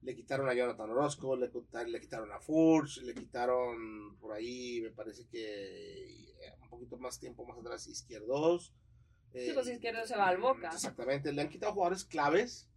le 0.07 0.15
quitaron 0.15 0.47
a 0.47 0.53
Jonathan 0.53 0.89
Orozco, 0.89 1.35
le, 1.35 1.51
le 1.87 1.99
quitaron 1.99 2.31
a 2.31 2.39
Furch, 2.39 3.01
le 3.01 3.13
quitaron 3.13 4.17
por 4.21 4.31
ahí, 4.31 4.79
me 4.81 4.91
parece 4.91 5.27
que 5.27 6.29
eh, 6.29 6.55
un 6.61 6.69
poquito 6.69 6.97
más 6.97 7.19
tiempo 7.19 7.45
más 7.45 7.57
atrás, 7.57 7.85
Izquierdos. 7.87 8.73
sí, 9.33 9.51
pues 9.53 9.67
Izquierdos 9.67 10.07
se 10.07 10.15
va 10.15 10.29
al 10.29 10.37
Boca. 10.37 10.69
Exactamente, 10.69 11.33
le 11.33 11.41
han 11.41 11.49
quitado 11.49 11.73
jugadores 11.73 12.05
claves 12.05 12.69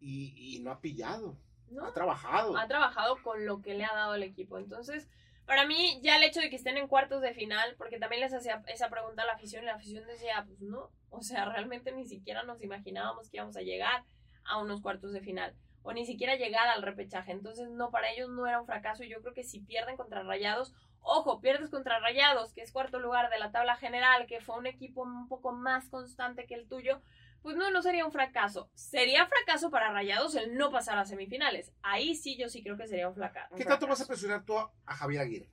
y, 0.00 0.58
no 0.64 0.72
ha 0.72 0.80
pillado. 0.80 1.38
Ha 1.80 1.92
trabajado. 1.92 2.56
Ha 2.56 2.66
trabajado 2.66 3.22
con 3.22 3.46
lo 3.46 3.62
que 3.62 3.74
le 3.74 3.84
ha 3.84 3.94
dado 3.94 4.16
el 4.16 4.24
equipo. 4.24 4.58
Entonces, 4.58 5.08
para 5.46 5.64
mí, 5.64 6.00
ya 6.02 6.16
el 6.16 6.24
hecho 6.24 6.40
de 6.40 6.50
que 6.50 6.56
estén 6.56 6.76
en 6.76 6.88
cuartos 6.88 7.22
de 7.22 7.34
final, 7.34 7.76
porque 7.78 8.00
también 8.00 8.20
les 8.20 8.34
hacía 8.34 8.64
esa 8.66 8.90
pregunta 8.90 9.22
a 9.22 9.26
la 9.26 9.34
afición, 9.34 9.62
y 9.62 9.66
la 9.66 9.76
afición 9.76 10.04
decía, 10.08 10.42
pues 10.44 10.60
no, 10.60 10.90
o 11.08 11.22
sea, 11.22 11.44
realmente 11.52 11.92
ni 11.92 12.04
siquiera 12.04 12.42
nos 12.42 12.60
imaginábamos 12.64 13.30
que 13.30 13.36
íbamos 13.36 13.56
a 13.56 13.62
llegar 13.62 14.04
a 14.42 14.60
unos 14.60 14.80
cuartos 14.80 15.12
de 15.12 15.20
final 15.20 15.54
o 15.82 15.92
ni 15.92 16.06
siquiera 16.06 16.36
llegar 16.36 16.68
al 16.68 16.82
repechaje. 16.82 17.32
Entonces, 17.32 17.68
no, 17.70 17.90
para 17.90 18.10
ellos 18.10 18.30
no 18.30 18.46
era 18.46 18.60
un 18.60 18.66
fracaso. 18.66 19.02
Y 19.02 19.08
yo 19.08 19.20
creo 19.20 19.34
que 19.34 19.44
si 19.44 19.60
pierden 19.60 19.96
contra 19.96 20.22
Rayados, 20.22 20.72
ojo, 21.00 21.40
pierdes 21.40 21.70
contra 21.70 22.00
Rayados, 22.00 22.52
que 22.52 22.62
es 22.62 22.72
cuarto 22.72 22.98
lugar 22.98 23.30
de 23.30 23.38
la 23.38 23.50
tabla 23.50 23.76
general, 23.76 24.26
que 24.26 24.40
fue 24.40 24.56
un 24.56 24.66
equipo 24.66 25.02
un 25.02 25.28
poco 25.28 25.52
más 25.52 25.88
constante 25.88 26.46
que 26.46 26.54
el 26.54 26.68
tuyo, 26.68 27.02
pues 27.42 27.56
no, 27.56 27.70
no 27.70 27.82
sería 27.82 28.06
un 28.06 28.12
fracaso. 28.12 28.70
Sería 28.74 29.26
fracaso 29.26 29.70
para 29.70 29.92
Rayados 29.92 30.34
el 30.36 30.56
no 30.56 30.70
pasar 30.70 30.98
a 30.98 31.04
semifinales. 31.04 31.72
Ahí 31.82 32.14
sí, 32.14 32.36
yo 32.36 32.48
sí 32.48 32.62
creo 32.62 32.76
que 32.76 32.86
sería 32.86 33.08
un, 33.08 33.14
fracaso. 33.14 33.54
¿Qué 33.56 33.64
tanto 33.64 33.86
vas 33.86 34.00
a 34.00 34.06
presionar 34.06 34.44
tú 34.44 34.56
a, 34.56 34.70
Javier 34.86 35.22
Aguirre? 35.22 35.50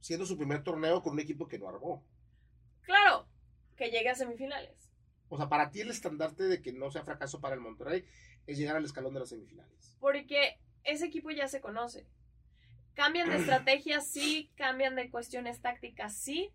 Siendo 0.00 0.26
su 0.26 0.36
primer 0.36 0.62
torneo 0.62 1.02
con 1.02 1.14
un 1.14 1.20
equipo 1.20 1.48
que 1.48 1.58
no 1.58 1.68
armó. 1.68 2.04
Claro, 2.82 3.26
que 3.76 3.90
llegue 3.90 4.10
a 4.10 4.14
semifinales. 4.14 4.92
O 5.30 5.36
sea, 5.36 5.48
para 5.48 5.70
ti 5.70 5.80
el 5.80 5.90
estandarte 5.90 6.44
de 6.44 6.62
que 6.62 6.72
no 6.72 6.90
sea 6.90 7.02
fracaso 7.02 7.40
para 7.40 7.54
el 7.54 7.60
Monterrey 7.60 8.04
es 8.48 8.58
llegar 8.58 8.76
al 8.76 8.84
escalón 8.84 9.14
de 9.14 9.20
las 9.20 9.28
semifinales. 9.28 9.96
Porque 10.00 10.58
ese 10.82 11.06
equipo 11.06 11.30
ya 11.30 11.46
se 11.46 11.60
conoce. 11.60 12.06
Cambian 12.94 13.28
de 13.28 13.36
estrategia, 13.40 14.00
sí, 14.00 14.50
cambian 14.56 14.96
de 14.96 15.10
cuestiones 15.10 15.60
tácticas, 15.60 16.14
sí. 16.14 16.50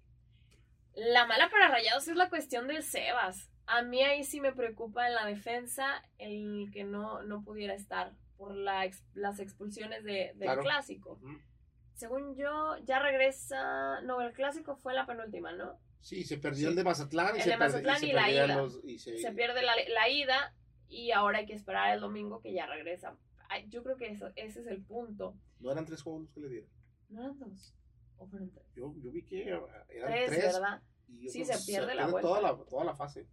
La 0.96 1.26
mala 1.26 1.50
para 1.50 1.70
Rayados 1.70 2.08
es 2.08 2.16
la 2.16 2.30
cuestión 2.30 2.68
del 2.68 2.84
Sebas. 2.84 3.50
A 3.66 3.82
mí 3.84 4.04
ahí 4.04 4.24
sí 4.24 4.42
me 4.42 4.52
preocupa 4.52 5.08
en 5.08 5.16
la 5.16 5.26
defensa 5.26 6.04
el 6.18 6.70
que 6.74 6.84
no, 6.84 7.24
no 7.24 7.44
pudiera 7.44 7.74
estar 7.74 8.12
por 8.38 8.56
la, 8.56 8.90
las 9.14 9.40
expulsiones 9.40 10.04
de, 10.04 10.34
del 10.36 10.60
clásico. 10.60 11.20
Según 11.94 12.36
yo, 12.36 12.76
ya 12.84 13.00
regresa. 13.00 14.02
No, 14.02 14.20
el 14.22 14.34
clásico 14.34 14.76
fue 14.76 14.94
la 14.94 15.06
penúltima, 15.06 15.54
¿no? 15.54 15.80
Sí, 16.02 16.26
se 16.26 16.38
perdió 16.38 16.68
el 16.68 16.76
de 16.76 16.84
Mazatlán 16.84 17.36
y 17.36 17.38
el 17.38 17.44
se, 17.44 17.50
de 17.52 17.58
Mazatlán 17.58 18.04
y, 18.04 18.12
la 18.12 18.30
ida. 18.30 18.70
se... 18.98 19.32
pierde 19.32 19.62
la, 19.62 19.74
la, 19.88 20.10
ida 20.10 20.54
y 20.94 21.12
ahora 21.12 21.40
hay 21.40 21.46
que 21.46 21.54
esperar 21.54 21.94
el 21.94 22.02
domingo 22.02 22.42
que 22.42 22.54
ya 22.54 22.66
regresa. 22.68 23.18
Yo 23.70 23.84
creo 23.84 23.98
que 23.98 24.08
eso, 24.08 24.32
ese 24.36 24.62
es 24.62 24.68
el 24.68 24.84
punto. 24.84 25.36
¿No 25.60 25.72
eran 25.72 25.86
tres 25.86 26.02
juegos 26.02 26.24
los 26.24 26.32
que 26.32 26.40
le 26.40 26.50
dieron? 26.50 26.70
No 27.10 27.22
eran 27.22 27.40
dos. 27.40 27.76
¿O 28.18 28.28
fueron 28.28 28.50
tres? 28.52 28.66
Yo, 28.76 28.94
yo 28.98 29.12
vi 29.12 29.24
que 29.24 29.48
eran 29.48 29.64
tres. 29.88 30.26
tres 30.28 30.54
¿verdad? 30.54 30.82
sí, 31.30 31.46
se 31.46 31.66
pierde 31.66 31.94
la 31.94 32.08
vuelta. 32.08 32.28
Toda 32.28 32.42
la, 32.42 32.56
toda 32.66 32.84
la 32.84 32.96
fase. 32.96 33.28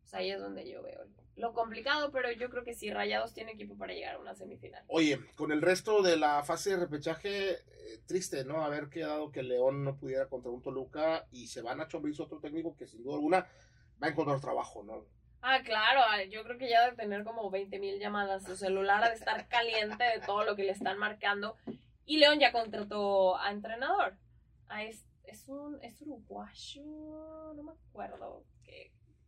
Pues 0.00 0.14
ahí 0.14 0.30
es 0.30 0.40
donde 0.40 0.68
yo 0.68 0.82
veo 0.82 1.04
lo 1.36 1.52
complicado, 1.52 2.10
pero 2.12 2.30
yo 2.32 2.48
creo 2.48 2.64
que 2.64 2.74
sí, 2.74 2.92
Rayados 2.92 3.32
tiene 3.34 3.52
equipo 3.52 3.76
para 3.76 3.92
llegar 3.92 4.14
a 4.14 4.20
una 4.20 4.34
semifinal. 4.34 4.84
Oye, 4.88 5.20
con 5.36 5.50
el 5.50 5.62
resto 5.62 6.02
de 6.02 6.16
la 6.16 6.44
fase 6.44 6.70
de 6.70 6.76
repechaje, 6.76 7.52
eh, 7.52 8.02
triste, 8.06 8.44
¿no? 8.44 8.62
Haber 8.62 8.88
quedado 8.88 9.32
que 9.32 9.42
León 9.42 9.82
no 9.82 9.96
pudiera 9.96 10.28
contra 10.28 10.50
un 10.50 10.62
Toluca 10.62 11.26
y 11.32 11.48
se 11.48 11.62
van 11.62 11.80
a 11.80 11.88
Chombriz 11.88 12.20
otro 12.20 12.38
técnico 12.38 12.76
que 12.76 12.86
sin 12.86 13.02
duda 13.02 13.16
alguna 13.16 13.48
va 14.02 14.06
a 14.06 14.10
encontrar 14.10 14.40
trabajo, 14.40 14.84
¿no? 14.84 15.06
Ah, 15.46 15.60
claro, 15.62 16.00
yo 16.30 16.42
creo 16.42 16.56
que 16.56 16.70
ya 16.70 16.84
debe 16.84 16.96
tener 16.96 17.22
como 17.22 17.50
20 17.50 17.78
mil 17.78 18.00
llamadas. 18.00 18.44
Su 18.44 18.56
celular 18.56 19.04
ha 19.04 19.10
de 19.10 19.14
estar 19.14 19.46
caliente 19.46 20.02
de 20.02 20.20
todo 20.24 20.42
lo 20.42 20.56
que 20.56 20.64
le 20.64 20.72
están 20.72 20.96
marcando. 20.96 21.54
Y 22.06 22.16
León 22.16 22.40
ya 22.40 22.50
contrató 22.50 23.36
a 23.36 23.50
entrenador. 23.50 24.16
Ah, 24.68 24.84
es, 24.84 25.04
es, 25.24 25.46
un 25.46 25.78
es 25.82 26.00
uruguayo, 26.00 26.82
no 27.54 27.62
me 27.62 27.72
acuerdo. 27.72 28.42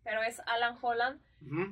pero 0.03 0.23
es 0.23 0.41
Alan 0.47 0.79
Holland. 0.81 1.21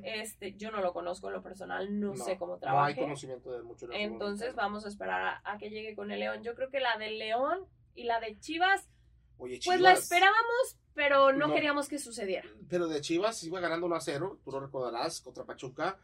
este, 0.02 0.52
yo 0.52 0.70
no 0.70 0.82
lo 0.82 0.92
conozco 0.92 1.28
en 1.28 1.32
lo 1.32 1.42
personal, 1.42 1.98
no, 1.98 2.14
sé 2.14 2.36
cómo 2.36 2.58
trabaja. 2.58 2.82
No 2.82 2.86
hay 2.88 2.94
conocimiento 2.96 3.50
de 3.50 3.62
mucho. 3.62 3.88
Entonces 3.92 4.54
vamos 4.54 4.84
a 4.84 4.88
esperar 4.88 5.40
a, 5.42 5.56
que 5.56 5.70
llegue 5.70 5.94
con 5.94 6.10
el 6.10 6.20
León. 6.20 6.42
Yo 6.42 6.54
creo 6.54 6.68
que 6.68 6.80
la 6.80 6.98
de 6.98 7.12
León 7.12 7.60
y 7.94 8.04
la 8.04 8.20
de 8.20 8.38
Chivas, 8.40 8.90
pues 9.36 9.80
la 9.80 9.92
esperábamos, 9.92 10.78
pero 10.94 11.32
no, 11.32 11.52
queríamos 11.52 11.88
que 11.88 11.98
sucediera. 11.98 12.48
Pero 12.68 12.86
de 12.88 13.00
Chivas 13.00 13.42
iba 13.44 13.60
ganando 13.60 13.86
1 13.86 13.96
a 13.96 14.00
0, 14.00 14.40
tú 14.44 14.50
lo 14.52 14.60
recordarás, 14.60 15.20
contra 15.20 15.44
Pachuca, 15.44 15.98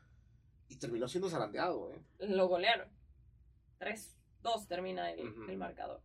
y 0.69 0.77
terminó 0.77 1.09
siendo 1.09 1.29
zarandeado. 1.31 1.93
¿eh? 1.93 2.01
Lo 2.21 2.49
golearon. 2.49 2.89
Tres. 3.79 4.17
2 4.43 4.69
termina 4.69 5.11
el, 5.11 5.21
el 5.49 5.57
marcador. 5.59 6.01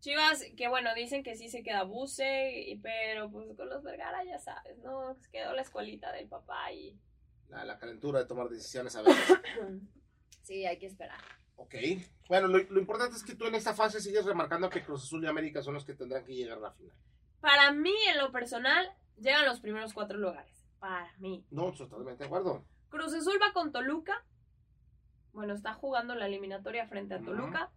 Chivas, 0.00 0.42
que 0.56 0.66
bueno, 0.68 0.94
dicen 0.94 1.22
que 1.22 1.36
sí 1.36 1.50
se 1.50 1.62
queda 1.62 1.82
Buse, 1.82 2.52
y- 2.68 2.76
pero 2.78 3.30
pues 3.30 3.54
con 3.54 3.68
los 3.68 3.82
Vergara 3.82 4.24
ya 4.24 4.38
sabes, 4.38 4.78
¿no? 4.78 5.14
Se 5.16 5.30
quedó 5.30 5.52
la 5.52 5.60
escuelita 5.62 6.10
del 6.12 6.26
papá 6.26 6.72
y... 6.72 6.98
La, 7.48 7.64
la 7.66 7.78
calentura 7.78 8.20
de 8.20 8.24
tomar 8.26 8.48
decisiones 8.48 8.96
a 8.96 9.02
veces. 9.02 9.38
Sí, 10.42 10.64
hay 10.66 10.78
que 10.78 10.86
esperar. 10.86 11.20
Ok. 11.60 11.74
Bueno, 12.28 12.48
lo, 12.48 12.58
lo 12.58 12.80
importante 12.80 13.16
es 13.16 13.24
que 13.24 13.34
tú 13.34 13.46
en 13.46 13.54
esta 13.54 13.74
fase 13.74 14.00
sigues 14.00 14.24
remarcando 14.24 14.70
que 14.70 14.84
Cruz 14.84 15.04
Azul 15.04 15.24
y 15.24 15.26
América 15.26 15.62
son 15.62 15.74
los 15.74 15.84
que 15.84 15.94
tendrán 15.94 16.24
que 16.24 16.34
llegar 16.34 16.58
a 16.58 16.60
la 16.60 16.72
final. 16.72 16.96
Para 17.40 17.72
mí, 17.72 17.94
en 18.12 18.18
lo 18.18 18.32
personal, 18.32 18.92
llegan 19.18 19.46
los 19.46 19.60
primeros 19.60 19.92
cuatro 19.92 20.18
lugares. 20.18 20.66
Para 20.78 21.12
mí. 21.18 21.44
No, 21.50 21.72
totalmente 21.72 22.24
de 22.24 22.26
acuerdo. 22.26 22.64
Cruz 22.88 23.14
Azul 23.14 23.38
va 23.40 23.52
con 23.52 23.72
Toluca. 23.72 24.24
Bueno, 25.32 25.54
está 25.54 25.74
jugando 25.74 26.14
la 26.14 26.26
eliminatoria 26.26 26.86
frente 26.88 27.14
a. 27.14 27.20
Toluca. 27.20 27.70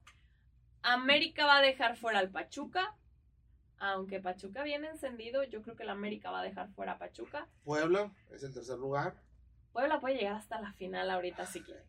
América 0.81 1.45
va 1.45 1.57
a 1.57 1.61
dejar 1.61 1.97
fuera 1.97 2.19
al 2.19 2.29
Pachuca. 2.29 2.95
Aunque 3.77 4.21
Pachuca 4.21 4.63
viene 4.63 4.89
encendido, 4.89 5.43
yo 5.43 5.61
creo 5.61 5.75
que 5.75 5.83
la 5.83 5.91
América 5.91 6.31
va 6.31 6.39
a 6.39 6.43
dejar 6.43 6.69
fuera 6.69 6.93
a 6.93 6.97
Pachuca. 6.97 7.47
Puebla 7.63 8.11
es 8.31 8.43
el 8.43 8.53
tercer 8.53 8.77
lugar. 8.77 9.15
Puebla 9.73 9.99
puede 9.99 10.15
llegar 10.15 10.35
hasta 10.35 10.61
la 10.61 10.71
final 10.73 11.09
ahorita 11.09 11.45
si 11.45 11.61
quiere. 11.61 11.81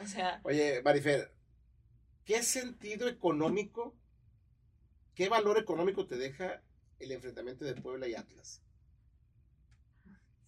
O 0.00 0.06
sea, 0.06 0.40
Oye, 0.44 0.82
Marifer, 0.82 1.32
¿qué 2.24 2.42
sentido 2.42 3.08
económico, 3.08 3.96
qué 5.14 5.28
valor 5.28 5.58
económico 5.58 6.06
te 6.06 6.16
deja 6.16 6.62
el 6.98 7.10
enfrentamiento 7.12 7.64
de 7.64 7.74
Puebla 7.74 8.06
y 8.06 8.14
Atlas? 8.14 8.62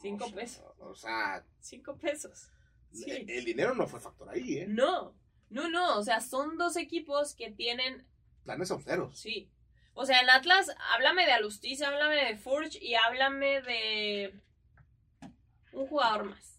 cinco 0.00 0.24
O 0.26 0.28
sea, 0.28 0.36
pesos. 0.36 0.74
O 0.78 0.94
sea, 0.94 1.44
Cinco 1.60 1.96
pesos. 1.96 2.50
Sí. 2.92 3.10
el, 3.10 3.28
el 3.28 3.44
dinero 3.44 3.74
no 3.74 3.86
fue 3.86 4.00
factor 4.00 4.28
ahí, 4.30 4.58
¿eh? 4.58 4.66
No, 4.68 5.14
no, 5.50 5.68
no. 5.68 5.98
O 5.98 6.02
sea, 6.02 6.20
son 6.20 6.56
dos 6.56 6.76
equipos 6.76 7.34
que 7.34 7.50
tienen 7.50 8.06
Planes 8.44 8.70
austeros. 8.70 9.18
Sí. 9.18 9.50
O 9.94 10.06
sea, 10.06 10.20
en 10.20 10.30
Atlas, 10.30 10.70
háblame 10.94 11.26
de 11.26 11.32
Alustis, 11.32 11.82
háblame 11.82 12.14
de 12.24 12.36
Furch 12.36 12.76
y 12.80 12.94
háblame 12.94 13.60
de 13.62 14.40
un 15.72 15.86
jugador 15.86 16.24
más. 16.24 16.57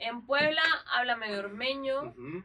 En 0.00 0.26
Puebla, 0.26 0.62
háblame 0.92 1.30
de 1.30 1.38
Ormeño, 1.38 2.02
Ujú. 2.02 2.44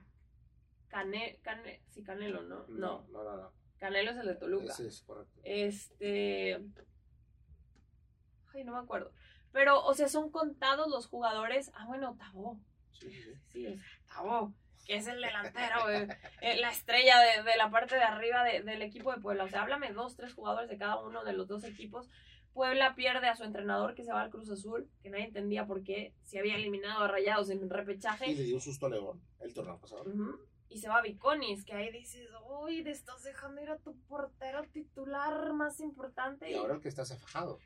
Cane, 0.89 1.39
Cane, 1.41 1.81
sí, 1.89 2.03
Canelo, 2.03 2.43
¿no? 2.43 2.65
No, 2.67 3.05
no, 3.09 3.23
no. 3.23 3.37
no. 3.37 3.51
Canelo 3.79 4.11
es 4.11 4.17
el 4.17 4.27
de 4.27 4.35
Toluca. 4.35 4.71
Ese 4.73 4.87
es 4.87 5.01
correcto. 5.01 5.41
Este. 5.43 6.59
Ay, 8.53 8.63
no 8.63 8.73
me 8.73 8.79
acuerdo. 8.79 9.11
Pero, 9.51 9.83
o 9.83 9.93
sea, 9.93 10.07
son 10.07 10.29
contados 10.31 10.87
los 10.89 11.07
jugadores. 11.07 11.71
Ah, 11.75 11.85
bueno, 11.87 12.15
Tabó. 12.17 12.59
Sí, 12.91 13.09
sí, 13.09 13.23
sí. 13.23 13.33
Sí, 13.51 13.65
es 13.67 13.81
Tabó, 14.07 14.53
que 14.85 14.95
es 14.97 15.07
el 15.07 15.21
delantero, 15.21 15.89
eh, 15.89 16.07
eh, 16.41 16.57
la 16.59 16.69
estrella 16.69 17.19
de, 17.19 17.43
de 17.43 17.57
la 17.57 17.69
parte 17.69 17.95
de 17.95 18.03
arriba 18.03 18.43
de- 18.43 18.61
del 18.63 18.81
equipo 18.81 19.13
de 19.13 19.21
Puebla. 19.21 19.43
O 19.45 19.49
sea, 19.49 19.61
háblame 19.63 19.91
dos, 19.91 20.15
tres 20.15 20.33
jugadores 20.33 20.69
de 20.69 20.77
cada 20.77 20.99
uno 21.01 21.23
de 21.23 21.33
los 21.33 21.47
dos 21.47 21.63
equipos. 21.63 22.09
Puebla 22.55 22.95
pierde 22.95 23.27
a 23.27 23.35
su 23.35 23.43
entrenador 23.43 23.95
que 23.95 24.05
se 24.05 24.13
va 24.13 24.21
al 24.21 24.29
Cruz 24.29 24.49
Azul, 24.49 24.89
que 25.03 25.09
nadie 25.09 25.25
entendía 25.25 25.67
por 25.67 25.83
qué 25.83 26.13
se 26.23 26.39
había 26.39 26.55
eliminado 26.55 27.03
a 27.03 27.07
Rayados 27.09 27.49
en 27.49 27.69
repechaje. 27.69 28.31
Y 28.31 28.35
le 28.35 28.43
dio 28.43 28.55
un 28.55 28.61
susto 28.61 28.85
a 28.85 28.89
León 28.89 29.21
el 29.41 29.53
torneo 29.53 29.77
pasado. 29.77 30.05
Y 30.69 30.77
se 30.79 30.87
va 30.87 30.99
a 30.99 31.01
Viconis, 31.01 31.65
que 31.65 31.73
ahí 31.73 31.91
dices, 31.91 32.29
uy, 32.61 32.81
te 32.81 32.91
estás 32.91 33.23
dejando 33.23 33.61
ir 33.61 33.69
a 33.69 33.77
tu 33.77 33.99
portero 34.07 34.63
titular 34.71 35.51
más 35.53 35.81
importante. 35.81 36.49
Y 36.49 36.53
ahora 36.53 36.75
el 36.75 36.81
que 36.81 36.87
está 36.87 37.05
fajado. 37.05 37.59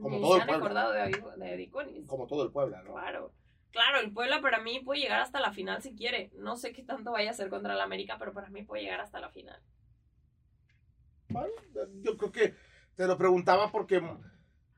Como 0.00 0.16
se 0.16 0.22
todo 0.22 0.34
el 0.36 0.40
han 0.40 0.46
Puebla. 0.48 0.64
acordado 0.64 0.92
de, 0.92 1.46
de 1.46 1.56
Viconis. 1.56 2.06
Como 2.06 2.26
todo 2.26 2.44
el 2.44 2.50
Puebla, 2.50 2.82
¿no? 2.82 2.92
Claro. 2.94 3.34
Claro, 3.72 4.00
el 4.00 4.10
Puebla 4.10 4.40
para 4.40 4.62
mí 4.62 4.80
puede 4.80 5.02
llegar 5.02 5.20
hasta 5.20 5.38
la 5.38 5.52
final 5.52 5.82
si 5.82 5.94
quiere. 5.94 6.30
No 6.34 6.56
sé 6.56 6.72
qué 6.72 6.82
tanto 6.82 7.12
vaya 7.12 7.28
a 7.28 7.32
hacer 7.32 7.50
contra 7.50 7.74
el 7.74 7.80
América, 7.82 8.16
pero 8.18 8.32
para 8.32 8.48
mí 8.48 8.62
puede 8.64 8.84
llegar 8.84 9.00
hasta 9.00 9.20
la 9.20 9.28
final. 9.28 9.60
Bueno, 11.28 11.52
yo 12.02 12.16
creo 12.16 12.32
que 12.32 12.54
te 12.98 13.06
lo 13.06 13.16
preguntaba 13.16 13.70
porque 13.70 14.02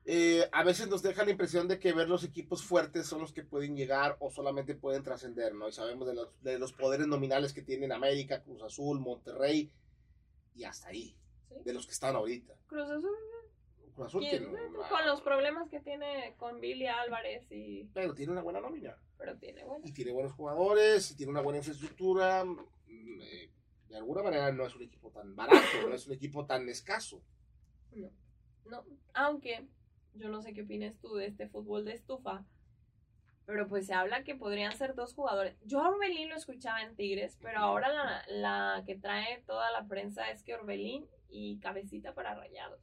eh, 0.05 0.47
a 0.53 0.63
veces 0.63 0.89
nos 0.89 1.03
deja 1.03 1.25
la 1.25 1.31
impresión 1.31 1.67
de 1.69 1.79
que 1.79 1.95
ver 1.95 2.07
los 2.07 2.23
equipos 2.23 2.63
fuertes 2.63 3.07
son 3.07 3.23
los 3.23 3.33
que 3.33 3.43
pueden 3.45 3.75
llegar 3.75 4.19
o 4.21 4.31
solamente 4.31 4.75
pueden 4.75 5.03
trascender, 5.03 5.55
¿no? 5.55 5.69
Y 5.69 5.73
sabemos 5.73 6.07
de 6.07 6.15
los, 6.15 6.29
de 6.43 6.59
los 6.59 6.75
poderes 6.75 7.07
nominales 7.07 7.55
que 7.55 7.63
tienen 7.63 7.93
América, 7.93 8.43
Cruz 8.43 8.63
Azul, 8.63 9.01
Monterrey 9.01 9.73
y 10.55 10.65
hasta 10.65 10.89
ahí, 10.89 11.17
¿sí? 11.49 11.55
de 11.65 11.73
los 11.73 11.87
que 11.87 11.93
están 11.93 12.15
ahorita. 12.15 12.53
Cruz 12.67 12.91
Azul, 12.91 13.17
Cruz 13.95 14.07
Azul 14.09 14.21
tiene, 14.21 14.49
una- 14.49 14.87
con 14.91 15.07
los 15.07 15.23
problemas 15.23 15.71
que 15.71 15.81
tiene 15.81 16.35
con 16.37 16.61
Billy 16.61 16.89
Álvarez, 16.89 17.51
y... 17.51 17.85
pero 17.95 18.15
tiene 18.15 18.33
una 18.33 18.43
buena 18.43 18.61
nómina 18.61 18.97
pero 19.17 19.37
tiene 19.39 19.65
bueno. 19.65 19.83
y 19.87 19.93
tiene 19.93 20.13
buenos 20.13 20.33
jugadores 20.33 21.11
y 21.11 21.17
tiene 21.17 21.31
una 21.33 21.41
buena 21.41 21.59
infraestructura. 21.59 22.45
mm, 22.45 23.21
eh, 23.23 23.51
de 23.89 23.97
alguna 23.97 24.23
manera 24.23 24.53
no 24.53 24.67
es 24.67 24.75
un 24.77 24.83
equipo 24.83 25.11
tan 25.11 25.35
barato, 25.35 25.89
no 25.89 25.95
es 25.95 26.07
un 26.07 26.13
equipo 26.13 26.45
tan 26.45 26.69
escaso. 26.69 27.23
No, 27.93 28.11
no. 28.67 28.85
Aunque 29.15 29.67
yo 30.15 30.29
no 30.29 30.43
sé 30.43 30.53
qué 30.53 30.63
opinas 30.63 30.99
tú 31.01 31.15
de 31.15 31.27
este 31.27 31.49
fútbol 31.49 31.85
de 31.85 31.93
estufa, 31.93 32.45
pero 33.47 33.67
pues 33.67 33.87
se 33.87 33.95
habla 33.95 34.23
que 34.23 34.35
podrían 34.35 34.77
ser 34.77 34.95
dos 34.95 35.15
jugadores. 35.15 35.57
Yo 35.65 35.83
a 35.83 35.89
Orbelín 35.89 36.29
lo 36.29 36.37
escuchaba 36.37 36.83
en 36.83 36.95
Tigres, 36.95 37.37
pero 37.43 37.59
ahora 37.59 37.89
la, 37.89 38.25
la 38.29 38.83
que 38.87 38.97
trae 38.97 39.43
toda 39.47 39.71
la 39.73 39.87
prensa 39.87 40.31
es 40.31 40.43
que 40.43 40.55
Orbelín 40.55 41.07
y 41.29 41.59
Cabecita 41.59 42.15
para 42.15 42.35
Rayados. 42.35 42.81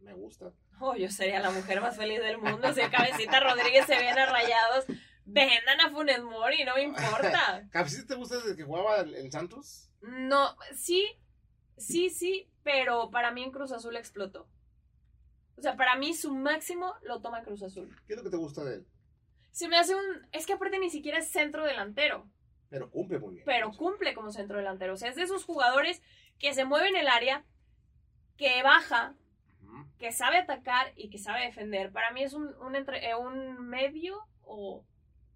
Me 0.00 0.12
gusta. 0.12 0.52
Oh, 0.80 0.94
yo 0.94 1.08
sería 1.08 1.40
la 1.40 1.50
mujer 1.50 1.80
más 1.80 1.96
feliz 1.96 2.20
del 2.20 2.38
mundo 2.38 2.72
si 2.72 2.80
Cabecita 2.82 3.40
Rodríguez 3.40 3.86
se 3.86 3.98
viene 3.98 4.20
a 4.20 4.26
Rayados. 4.26 4.86
Vendan 5.24 5.80
a 5.80 5.90
Funes 5.90 6.22
Mori, 6.22 6.64
no 6.64 6.74
me 6.74 6.82
importa. 6.82 7.66
¿Cabecita 7.72 8.06
te 8.06 8.14
gusta 8.14 8.36
desde 8.36 8.56
que 8.56 8.62
jugaba 8.64 9.00
en 9.00 9.32
Santos? 9.32 9.90
No, 10.00 10.56
sí, 10.74 11.18
sí, 11.76 12.10
sí, 12.10 12.48
pero 12.62 13.10
para 13.10 13.30
mí 13.30 13.42
en 13.42 13.50
Cruz 13.52 13.72
Azul 13.72 13.96
explotó. 13.96 14.48
O 15.56 15.62
sea, 15.62 15.76
para 15.76 15.96
mí 15.96 16.12
su 16.14 16.34
máximo 16.34 16.94
lo 17.02 17.20
toma 17.20 17.42
Cruz 17.42 17.62
Azul. 17.62 17.94
¿Qué 18.06 18.12
es 18.12 18.16
lo 18.18 18.22
que 18.24 18.30
te 18.30 18.36
gusta 18.36 18.62
de 18.64 18.74
él? 18.76 18.86
Se 19.52 19.68
me 19.68 19.78
hace 19.78 19.94
un... 19.94 20.02
Es 20.32 20.46
que 20.46 20.52
aparte 20.52 20.78
ni 20.78 20.90
siquiera 20.90 21.18
es 21.18 21.30
centro 21.30 21.64
delantero, 21.64 22.28
Pero 22.68 22.90
cumple 22.90 23.18
muy 23.18 23.34
bien. 23.34 23.44
pero 23.46 23.70
cumple 23.72 24.12
como 24.14 24.30
centro 24.32 24.58
delantero. 24.58 24.92
O 24.92 24.96
sea, 24.98 25.08
es 25.08 25.16
de 25.16 25.22
esos 25.22 25.44
jugadores 25.44 26.02
que 26.38 26.52
se 26.52 26.66
mueve 26.66 26.88
en 26.88 26.96
el 26.96 27.08
área, 27.08 27.42
que 28.36 28.62
baja, 28.62 29.14
que 29.98 30.12
sabe 30.12 30.36
atacar 30.36 30.92
y 30.94 31.08
que 31.08 31.16
sabe 31.18 31.46
defender. 31.46 31.90
Para 31.90 32.10
mí 32.10 32.22
es 32.22 32.34
un, 32.34 32.54
un, 32.60 32.76
entre- 32.76 33.08
eh, 33.08 33.14
un 33.14 33.66
medio 33.66 34.18
o... 34.42 34.84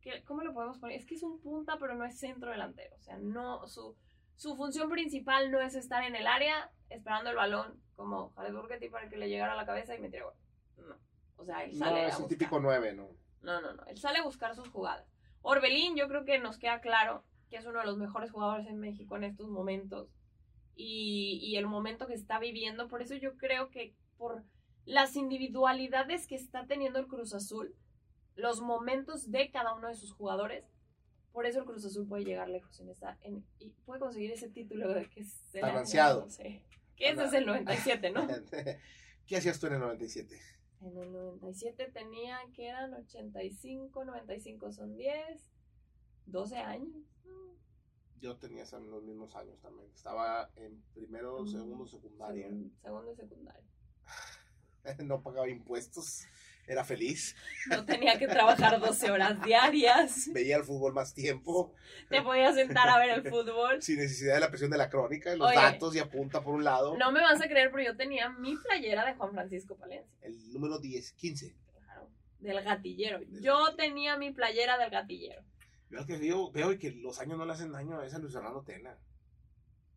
¿qué- 0.03 0.23
¿Cómo 0.25 0.43
lo 0.43 0.53
podemos 0.53 0.79
poner? 0.79 0.99
Es 0.99 1.07
que 1.07 1.15
es 1.15 1.23
un 1.23 1.41
punta, 1.41 1.79
pero 1.79 1.95
no 1.95 2.05
es 2.05 2.19
centro 2.19 2.51
delantero. 2.51 2.95
O 2.97 3.03
sea, 3.03 3.17
no... 3.17 3.67
Su, 3.69 3.97
su 4.41 4.57
función 4.57 4.89
principal 4.89 5.51
no 5.51 5.61
es 5.61 5.75
estar 5.75 6.03
en 6.03 6.17
el 6.17 6.27
área 6.27 6.71
esperando 6.89 7.29
el 7.29 7.37
balón 7.37 7.79
como 7.95 8.31
Jared 8.31 8.55
Burgetti 8.55 8.89
para 8.89 9.07
que 9.11 9.19
le 9.19 9.29
llegara 9.29 9.53
a 9.53 9.57
la 9.57 9.67
cabeza 9.67 9.95
y 9.95 10.01
metiera 10.01 10.25
gol. 10.25 10.35
No. 10.79 10.97
O 11.37 11.45
sea, 11.45 11.63
él 11.63 11.79
No, 11.79 11.85
sale 11.85 12.01
a 12.07 12.09
es 12.09 12.19
un 12.19 12.27
típico 12.27 12.59
9, 12.59 12.95
¿no? 12.95 13.11
No, 13.43 13.61
no, 13.61 13.75
no. 13.75 13.85
Él 13.85 13.99
sale 13.99 14.21
a 14.21 14.23
buscar 14.23 14.55
sus 14.55 14.71
jugadas. 14.71 15.07
Orbelín, 15.43 15.95
yo 15.95 16.09
creo 16.09 16.25
que 16.25 16.39
nos 16.39 16.57
queda 16.57 16.81
claro 16.81 17.23
que 17.51 17.59
es 17.59 17.67
uno 17.67 17.81
de 17.81 17.85
los 17.85 17.99
mejores 17.99 18.31
jugadores 18.31 18.67
en 18.67 18.81
México 18.81 19.15
en 19.15 19.25
estos 19.25 19.51
momentos. 19.51 20.09
Y, 20.75 21.39
y 21.43 21.57
el 21.57 21.67
momento 21.67 22.07
que 22.07 22.15
está 22.15 22.39
viviendo. 22.39 22.89
Por 22.89 23.03
eso 23.03 23.17
yo 23.17 23.37
creo 23.37 23.69
que 23.69 23.95
por 24.17 24.43
las 24.87 25.17
individualidades 25.17 26.27
que 26.27 26.37
está 26.37 26.67
teniendo 26.67 26.99
el 26.99 27.09
Cruz 27.09 27.35
Azul, 27.35 27.77
los 28.37 28.63
momentos 28.63 29.31
de 29.31 29.51
cada 29.51 29.75
uno 29.75 29.89
de 29.89 29.97
sus 29.97 30.15
jugadores, 30.15 30.65
por 31.33 31.47
eso 31.47 31.61
el 31.61 31.65
Cruz 31.67 31.85
Azul 31.85 32.07
puede 32.07 32.25
llegar 32.25 32.49
lejos 32.49 32.79
en 32.81 32.89
esta. 32.91 33.19
En, 33.23 33.45
y 33.59 33.71
puede 33.87 34.01
conseguir 34.01 34.33
ese 34.33 34.49
título 34.49 34.93
de 34.93 35.09
que 35.09 35.21
es 35.21 35.55
el 35.55 35.61
no 36.25 36.31
sé. 36.31 36.63
Que 36.97 37.11
ese 37.11 37.25
es 37.25 37.33
el 37.33 37.47
97, 37.47 38.11
¿no? 38.11 38.27
¿Qué 39.27 39.37
hacías 39.37 39.59
tú 39.61 39.67
en 39.69 39.75
el 39.75 39.81
97? 39.81 40.39
En 40.83 40.97
el 40.99 41.13
97 41.13 41.91
tenía 41.93 42.39
que 42.55 42.67
eran 42.69 42.93
85, 42.95 44.05
95 44.05 44.73
son 44.73 44.97
10, 44.97 45.51
12 46.27 46.57
años. 46.57 46.97
Yo 48.21 48.37
tenía 48.37 48.65
los 48.91 49.03
mismos 49.03 49.35
años 49.35 49.59
también. 49.61 49.91
Estaba 49.95 50.51
en 50.57 50.83
primero, 50.93 51.47
segundo, 51.47 51.87
secundaria. 51.87 52.49
Segun- 52.49 52.73
Segundo 52.83 53.13
y 53.13 53.17
secundario. 53.17 53.69
No 55.05 55.23
pagaba 55.23 55.49
impuestos. 55.49 56.25
Era 56.71 56.85
feliz. 56.85 57.35
No 57.69 57.85
tenía 57.85 58.17
que 58.17 58.29
trabajar 58.29 58.79
12 58.79 59.11
horas 59.11 59.43
diarias. 59.43 60.31
Veía 60.33 60.57
el 60.57 60.63
fútbol 60.63 60.93
más 60.95 61.13
tiempo. 61.13 61.75
Te 62.09 62.23
podías 62.23 62.55
sentar 62.55 62.89
a 62.89 62.97
ver 62.97 63.11
el 63.11 63.29
fútbol. 63.29 63.83
Sin 63.83 63.97
necesidad 63.97 64.35
de 64.35 64.41
la 64.41 64.51
presión 64.51 64.71
de 64.71 64.79
la 64.79 64.89
crónica, 64.89 65.35
los 65.35 65.49
Oye. 65.49 65.57
datos 65.57 65.97
y 65.97 65.99
apunta 65.99 66.45
por 66.45 66.55
un 66.55 66.63
lado. 66.63 66.97
No 66.97 67.11
me 67.11 67.23
vas 67.23 67.41
a 67.43 67.49
creer, 67.49 67.73
pero 67.73 67.83
yo 67.83 67.97
tenía 67.97 68.29
mi 68.29 68.57
playera 68.57 69.05
de 69.05 69.15
Juan 69.15 69.33
Francisco 69.33 69.77
Palencia. 69.77 70.09
El 70.23 70.53
número 70.53 70.79
10, 70.79 71.13
15. 71.15 71.57
Claro, 71.85 72.09
del 72.39 72.63
gatillero. 72.63 73.19
Del 73.19 73.29
Yo 73.43 73.59
gatillero. 73.65 73.77
tenía 73.77 74.17
mi 74.17 74.31
playera 74.31 74.79
del 74.79 74.91
gatillero. 74.91 75.43
Yo 75.91 75.99
es 75.99 76.07
que 76.07 76.19
veo, 76.19 76.53
veo 76.53 76.79
que 76.79 76.93
los 76.93 77.19
años 77.19 77.37
no 77.37 77.47
le 77.47 77.53
hacen 77.53 77.73
daño 77.73 77.99
a 77.99 78.03
Luis 78.19 78.33
Fernando 78.33 78.63
Tena. 78.63 78.97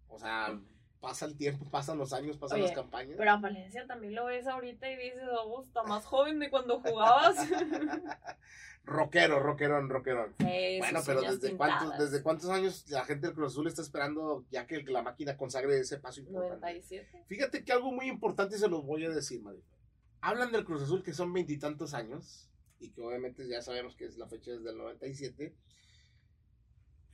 O 0.08 0.18
sea, 0.18 0.60
pasa 1.04 1.26
el 1.26 1.36
tiempo, 1.36 1.66
pasan 1.70 1.98
los 1.98 2.14
años, 2.14 2.38
pasan 2.38 2.60
Oye, 2.60 2.68
las 2.68 2.76
campañas. 2.76 3.16
Pero 3.18 3.30
a 3.30 3.36
Valencia 3.36 3.86
también 3.86 4.16
lo 4.16 4.24
ves 4.24 4.48
ahorita 4.48 4.90
y 4.90 4.96
dices, 4.96 5.22
oh, 5.44 5.62
está 5.62 5.84
más 5.84 6.06
joven 6.06 6.40
de 6.40 6.50
cuando 6.50 6.80
jugabas. 6.80 7.36
Rockero, 8.86 9.40
rockerón, 9.42 9.90
rockerón. 9.90 10.34
Sí, 10.40 10.80
Bueno, 10.80 11.02
pero 11.06 11.22
¿desde 11.22 11.58
cuántos. 11.58 11.98
¿desde 11.98 12.24
cuántos 12.24 12.50
años 12.50 12.90
la 12.90 13.04
gente 13.04 13.28
del 13.28 13.36
Cruz 13.36 13.52
Azul 13.52 13.68
está 13.68 13.82
esperando 13.82 14.46
ya 14.50 14.66
que 14.66 14.82
la 14.84 15.02
máquina 15.02 15.36
consagre 15.36 15.78
ese 15.78 16.00
paso 16.00 16.22
importante? 16.22 16.56
97. 16.56 17.26
Fíjate 17.28 17.66
que 17.66 17.74
algo 17.74 17.92
muy 17.92 18.08
importante 18.08 18.58
se 18.58 18.70
los 18.70 18.86
voy 18.86 19.06
a 19.06 19.10
decir, 19.10 19.42
Marifer. 19.42 19.78
Hablan 20.22 20.54
del 20.54 20.64
Cruz 20.64 20.84
Azul 20.84 21.04
que 21.04 21.14
son 21.14 21.34
veintitantos 21.34 21.94
años 21.94 22.50
y 22.80 22.92
que 22.92 23.02
obviamente 23.02 23.46
ya 23.48 23.62
sabemos 23.62 23.96
que 23.96 24.06
es 24.06 24.18
la 24.18 24.28
fecha 24.28 24.52
desde 24.52 24.70
el 24.70 24.78
97. 24.78 25.54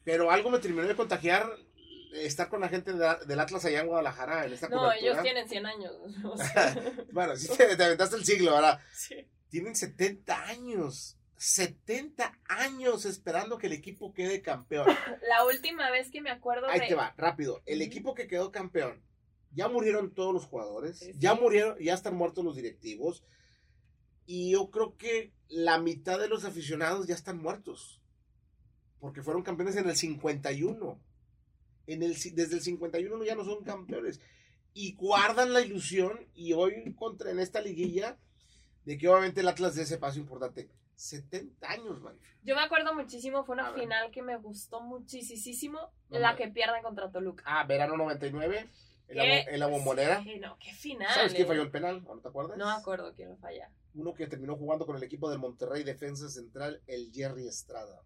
Pero 0.03 0.29
algo 0.29 0.51
me 0.51 0.59
terminó 0.59 0.87
de 0.87 0.95
contagiar 0.95 1.47
estar 2.13 2.49
con 2.49 2.61
la 2.61 2.69
gente 2.69 2.93
de- 2.93 3.17
del 3.25 3.39
Atlas 3.39 3.65
allá 3.65 3.81
en 3.81 3.87
Guadalajara 3.87 4.45
en 4.45 4.53
esta 4.53 4.67
No, 4.69 4.77
cobertura. 4.79 5.11
ellos 5.11 5.21
tienen 5.23 5.47
100 5.49 5.65
años. 5.65 5.93
o 6.23 6.37
sea, 6.37 6.75
Bueno, 7.11 7.35
sí 7.35 7.47
te, 7.57 7.75
te 7.75 7.83
aventaste 7.83 8.15
el 8.15 8.25
siglo, 8.25 8.51
ahora. 8.55 8.79
sí. 8.93 9.27
Tienen 9.49 9.75
70 9.75 10.43
años. 10.47 11.17
70 11.37 12.37
años 12.49 13.05
esperando 13.05 13.57
que 13.57 13.67
el 13.67 13.73
equipo 13.73 14.13
quede 14.13 14.41
campeón. 14.41 14.85
La 15.29 15.45
última 15.45 15.89
vez 15.89 16.11
que 16.11 16.21
me 16.21 16.29
acuerdo 16.29 16.67
Ahí 16.67 16.81
de... 16.81 16.87
te 16.87 16.95
va, 16.95 17.13
rápido. 17.17 17.61
El 17.65 17.81
equipo 17.81 18.13
que 18.13 18.27
quedó 18.27 18.51
campeón, 18.51 19.01
ya 19.51 19.67
murieron 19.69 20.13
todos 20.13 20.33
los 20.33 20.45
jugadores, 20.45 20.99
sí. 20.99 21.13
ya 21.17 21.33
murieron, 21.33 21.77
ya 21.79 21.93
están 21.93 22.15
muertos 22.15 22.43
los 22.45 22.55
directivos. 22.55 23.23
Y 24.25 24.51
yo 24.51 24.69
creo 24.69 24.95
que 24.97 25.33
la 25.47 25.79
mitad 25.79 26.19
de 26.19 26.27
los 26.27 26.45
aficionados 26.45 27.07
ya 27.07 27.15
están 27.15 27.37
muertos. 27.41 27.99
Porque 28.99 29.23
fueron 29.23 29.41
campeones 29.41 29.75
en 29.77 29.89
el 29.89 29.95
51. 29.95 30.99
En 31.93 32.03
el, 32.03 32.15
ci- 32.15 32.33
desde 32.33 32.55
el 32.55 32.61
51 32.61 33.23
ya 33.23 33.35
no 33.35 33.43
son 33.45 33.63
campeones. 33.63 34.19
Y 34.73 34.93
guardan 34.95 35.53
la 35.53 35.61
ilusión 35.61 36.27
y 36.35 36.53
hoy 36.53 36.93
contra 36.95 37.31
en 37.31 37.39
esta 37.39 37.59
liguilla 37.61 38.17
de 38.85 38.97
que 38.97 39.07
obviamente 39.07 39.41
el 39.41 39.47
Atlas 39.47 39.75
de 39.75 39.83
ese 39.83 39.97
paso 39.97 40.19
importante. 40.19 40.69
70 40.95 41.69
años, 41.69 42.01
man. 42.01 42.17
Yo 42.43 42.55
me 42.55 42.61
acuerdo 42.61 42.93
muchísimo, 42.93 43.43
fue 43.45 43.55
A 43.55 43.61
una 43.61 43.71
ver. 43.71 43.81
final 43.81 44.11
que 44.11 44.21
me 44.21 44.37
gustó 44.37 44.81
muchísimo, 44.81 45.79
No 46.09 46.19
la 46.19 46.35
que 46.35 46.49
pierden 46.49 46.83
contra 46.83 47.09
Toluca. 47.11 47.43
Ah, 47.47 47.63
verano 47.65 47.95
99, 47.97 48.69
en 49.07 49.17
la, 49.17 49.39
en 49.41 49.59
la 49.59 49.67
bombonera. 49.67 50.21
Sí, 50.23 50.39
no, 50.39 50.57
qué 50.59 50.73
final. 50.73 51.13
¿Sabes 51.13 51.31
quién 51.33 51.45
eh. 51.45 51.47
falló 51.47 51.61
el 51.61 51.71
penal? 51.71 52.03
¿O 52.05 52.15
¿No 52.15 52.21
te 52.21 52.27
acuerdas? 52.27 52.57
No 52.57 52.65
me 52.65 52.71
acuerdo 52.73 53.13
quién 53.15 53.29
lo 53.29 53.37
falla. 53.37 53.71
Uno 53.95 54.13
que 54.13 54.27
terminó 54.27 54.55
jugando 54.57 54.85
con 54.85 54.95
el 54.97 55.03
equipo 55.03 55.29
del 55.29 55.39
Monterrey 55.39 55.83
Defensa 55.83 56.29
Central, 56.29 56.81
el 56.85 57.11
Jerry 57.13 57.47
Estrada. 57.47 58.03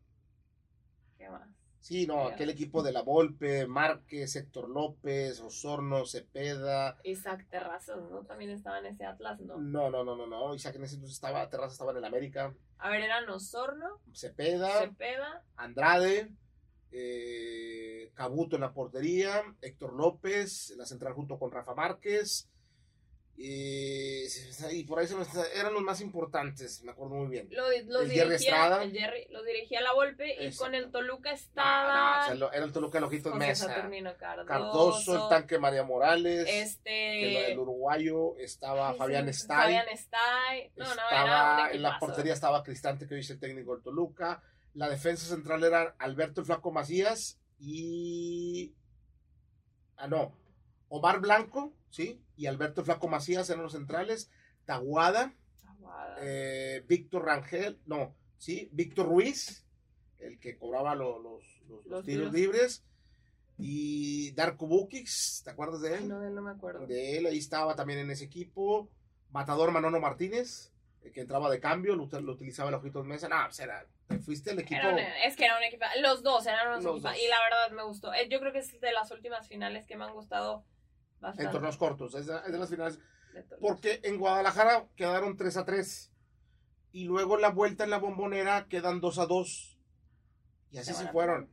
¿Qué 1.17 1.29
más? 1.29 1.49
Sí, 1.83 2.07
no, 2.07 2.27
aquel 2.27 2.49
equipo 2.49 2.81
de 2.81 2.93
la 2.93 3.01
Volpe, 3.01 3.67
Márquez, 3.67 4.37
Héctor 4.37 4.69
López, 4.69 5.41
Osorno, 5.41 6.05
Cepeda. 6.05 6.97
Isaac 7.03 7.45
Terrazas, 7.49 8.09
¿no? 8.09 8.21
También 8.23 8.51
estaba 8.51 8.79
en 8.79 8.85
ese 8.85 9.03
Atlas, 9.03 9.41
¿no? 9.41 9.57
No, 9.57 9.89
no, 9.89 10.01
no, 10.01 10.15
no, 10.15 10.25
no. 10.25 10.55
Isaac 10.55 10.77
en 10.77 10.85
ese 10.85 10.95
entonces 10.95 11.17
estaba, 11.17 11.49
Terraza 11.49 11.73
estaba 11.73 11.91
en 11.91 11.97
el 11.97 12.05
América. 12.05 12.55
A 12.77 12.89
ver, 12.89 13.01
eran 13.01 13.29
Osorno, 13.29 13.99
Cepeda, 14.13 14.79
Cepeda, 14.79 15.43
Andrade, 15.57 16.31
eh, 16.93 18.13
Cabuto 18.13 18.55
en 18.55 18.61
la 18.61 18.71
portería, 18.71 19.43
Héctor 19.59 19.91
López 19.91 20.71
en 20.71 20.77
la 20.77 20.85
central 20.85 21.11
junto 21.11 21.37
con 21.37 21.51
Rafa 21.51 21.75
Márquez. 21.75 22.49
Eh, 23.35 24.27
y 24.71 24.83
por 24.83 24.99
ahí 24.99 25.07
se 25.07 25.19
está- 25.19 25.45
eran 25.53 25.73
los 25.73 25.81
más 25.81 25.99
importantes, 26.01 26.81
me 26.83 26.91
acuerdo 26.91 27.15
muy 27.15 27.27
bien. 27.27 27.49
lo, 27.51 27.63
lo 27.87 28.01
El 28.01 28.11
Jerry 28.11 28.35
Estrada. 28.35 28.83
el 28.83 28.91
Jerry, 28.91 29.27
lo 29.31 29.43
dirigía 29.43 29.81
la 29.81 29.91
Volpe 29.93 30.35
y 30.45 30.55
con 30.55 30.75
el 30.75 30.91
Toluca 30.91 31.29
No, 31.31 31.35
no, 31.35 31.41
estaba 31.41 32.21
o 32.21 32.25
sea, 32.25 32.35
lo- 32.35 32.53
era 32.53 32.63
el 32.65 32.71
Toluca 32.71 32.99
Ojitos 33.03 33.33
José 33.33 33.45
Mesa. 33.45 33.67
Cardoso, 34.15 34.45
Cardoso, 34.45 35.23
el 35.23 35.29
tanque 35.29 35.57
María 35.59 35.83
Morales. 35.83 36.47
este 36.47 37.45
el, 37.47 37.51
el 37.53 37.59
uruguayo 37.59 38.37
estaba 38.37 38.89
ay, 38.91 38.97
Fabián 38.97 39.23
sí, 39.25 39.29
Estay. 39.31 39.57
Fabián 39.57 39.87
Estay. 39.89 40.71
No, 40.75 40.85
no, 40.85 40.91
era 40.93 41.01
estaba 41.01 41.71
en 41.71 41.81
la 41.81 41.99
portería 41.99 42.33
estaba 42.33 42.63
Cristante, 42.63 43.07
que 43.07 43.15
hoy 43.15 43.21
es 43.21 43.29
el 43.31 43.39
técnico 43.39 43.73
del 43.73 43.83
Toluca. 43.83 44.41
La 44.75 44.89
defensa 44.89 45.25
central 45.27 45.63
era 45.63 45.95
Alberto 45.99 46.41
el 46.41 46.45
Flaco 46.47 46.71
Macías 46.71 47.39
y. 47.59 48.73
Ah, 49.97 50.07
no. 50.07 50.35
Omar 50.95 51.19
Blanco, 51.21 51.73
¿sí? 51.89 52.21
Y 52.37 52.45
Alberto 52.45 52.83
Flaco 52.83 53.07
Macías 53.07 53.49
eran 53.49 53.63
los 53.63 53.71
centrales. 53.73 54.29
Taguada, 54.65 55.33
Aguada. 55.67 56.17
eh, 56.21 56.83
Víctor 56.87 57.25
Rangel, 57.25 57.79
no, 57.87 58.15
¿sí? 58.37 58.69
Víctor 58.71 59.07
Ruiz, 59.07 59.65
el 60.19 60.39
que 60.39 60.55
cobraba 60.57 60.93
lo- 60.93 61.17
los, 61.19 61.43
los- 61.67 61.85
los 61.85 61.85
Los 61.87 62.05
tiros 62.05 62.31
libres. 62.31 62.83
Y 63.57 64.31
Darko 64.33 64.67
Bukic, 64.67 65.07
¿te 65.43 65.49
acuerdas 65.49 65.81
de 65.81 65.95
él? 65.95 66.07
no, 66.07 66.19
de 66.19 66.27
él 66.27 66.35
no 66.35 66.41
me 66.41 66.51
acuerdo. 66.51 66.85
de 66.87 67.17
él, 67.17 67.25
ahí 67.27 67.37
estaba 67.37 67.75
también 67.75 67.99
en 67.99 68.11
ese 68.11 68.25
equipo. 68.25 68.89
Matador 69.31 69.71
Manono 69.71 69.99
Martínez, 69.99 70.71
el 71.03 71.11
que 71.11 71.21
entraba 71.21 71.49
de 71.49 71.59
cambio, 71.59 71.95
lo, 71.95 72.07
lo 72.21 72.31
utilizaba 72.33 72.69
el 72.69 72.75
Ojitos 72.75 73.05
Mesa. 73.05 73.27
No, 73.29 73.35
pues 73.45 73.59
era, 73.59 73.85
te 74.07 74.19
fuiste 74.19 74.51
el 74.51 74.59
equipo. 74.59 74.87
Un- 74.87 74.99
es 74.99 75.35
que 75.35 75.45
era 75.45 75.57
un 75.57 75.63
equipo. 75.63 75.85
Los 76.01 76.21
dos 76.23 76.45
eran 76.45 76.67
unos 76.67 76.85
equipos. 76.85 77.15
Y 77.17 77.27
la 77.27 77.39
verdad 77.41 77.71
me 77.75 77.83
gustó. 77.83 78.13
Eh, 78.13 78.27
Yo 78.29 78.39
creo 78.39 78.51
que 78.53 78.59
es 78.59 78.79
de 78.79 78.91
las 78.91 79.09
últimas 79.11 79.47
finales 79.47 79.85
que 79.87 79.97
me 79.97 80.05
han 80.05 80.13
gustado 80.13 80.63
bastante. 81.23 81.43
En 81.45 81.51
torneos 81.51 81.77
cortos, 81.77 82.13
es 82.15 82.27
de, 82.27 82.35
es 82.45 82.51
de 82.51 82.57
las 82.59 82.69
finales. 82.69 82.99
de. 83.33 83.43
Porque 83.59 83.99
en 84.03 84.17
Guadalajara 84.19 84.87
quedaron 84.95 85.35
3 85.37 85.57
a 85.57 85.65
3. 85.65 86.11
Y 86.91 87.05
luego 87.05 87.37
la 87.37 87.49
vuelta 87.49 87.83
en 87.83 87.89
la 87.89 87.97
bombonera 87.97 88.67
quedan 88.67 89.01
2 89.01 89.17
a 89.17 89.25
2. 89.25 89.79
Y 90.71 90.77
así 90.77 90.93
Se 90.93 91.07
fueron. 91.11 91.49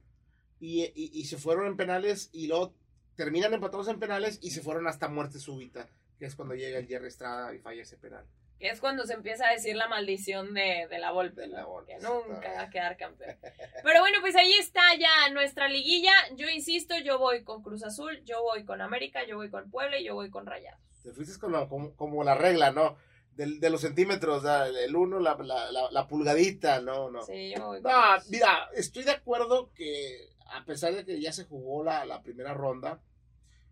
Y, 0.61 0.83
y- 0.85 1.11
y 1.15 1.25
se 1.25 1.39
fueron 1.39 1.67
en 1.67 1.77
penales 1.79 2.29
y 2.33 2.47
luego 2.49 2.75
terminan 3.17 3.55
empatados 3.55 3.89
en 3.89 3.99
penales 3.99 4.39
y 4.43 4.51
se 4.51 4.61
fueron 4.63 4.87
hasta 4.87 5.09
muerte 5.09 5.39
súbita. 5.39 5.89
Que 6.19 6.27
es 6.27 6.35
cuando 6.37 6.55
llega 6.55 6.79
el 6.79 6.87
Jerry 6.87 7.09
Estrada 7.09 7.55
y 7.55 7.59
falla 7.61 7.81
ese 7.83 7.97
penal. 7.97 8.27
Es 8.61 8.81
cuando 8.81 9.05
se 9.07 9.15
empieza 9.15 9.49
a 9.49 9.53
decir 9.53 9.75
la 9.75 9.89
maldición 9.89 10.53
de, 10.55 10.87
de 10.91 10.99
la 10.99 11.11
Volpe. 11.13 11.43
De 11.43 11.49
la 11.49 11.63
¿no? 11.63 11.69
Volpe, 11.69 11.95
Que 11.95 11.99
nunca 12.01 12.53
va 12.53 12.61
a 12.63 12.71
quedar 12.71 12.97
campeón. 12.97 13.37
Pero 13.83 14.01
bueno, 14.01 14.19
pues 14.21 14.37
ahí 14.37 14.53
está 14.53 14.83
ya 14.99 15.31
nuestra 15.33 15.69
liguilla. 15.69 16.13
Yo 16.37 16.49
insisto, 16.49 16.95
yo 16.99 17.19
voy 17.19 17.43
con 17.43 17.63
Cruz 17.63 17.83
Azul, 17.85 18.23
yo 18.25 18.43
voy 18.43 18.65
con 18.65 18.81
América, 18.83 19.25
yo 19.27 19.37
voy 19.37 19.51
con 19.51 19.71
Puebla 19.71 19.99
y 19.99 20.05
yo 20.05 20.15
voy 20.15 20.31
con 20.31 20.45
Rayados. 20.47 20.81
Te 21.03 21.13
fuiste 21.13 21.39
con 21.41 21.53
la- 21.53 21.67
como, 21.69 21.97
como 21.97 22.23
la 22.23 22.35
regla, 22.35 22.71
¿no? 22.71 22.97
Del- 23.35 23.61
de 23.61 23.71
los 23.71 23.81
centímetros, 23.81 24.45
el 24.85 24.95
uno, 24.95 25.19
la, 25.19 25.35
la- 25.37 25.73
la- 25.73 25.91
la 25.91 26.07
pulgadita, 26.07 26.81
no, 26.83 27.11
no. 27.11 27.23
Sí, 27.23 27.55
yo 27.57 27.67
voy 27.69 27.81
con 27.81 27.91
No, 27.91 27.99
mira, 28.29 28.69
estoy 28.75 29.05
de 29.05 29.13
acuerdo 29.13 29.73
que 29.73 30.29
a 30.53 30.65
pesar 30.67 30.93
de 30.95 31.07
que 31.07 31.19
ya 31.21 31.33
se 31.33 31.45
jugó 31.45 31.83
la, 31.83 32.05
la 32.05 32.23
primera 32.23 32.53
ronda, 32.53 33.01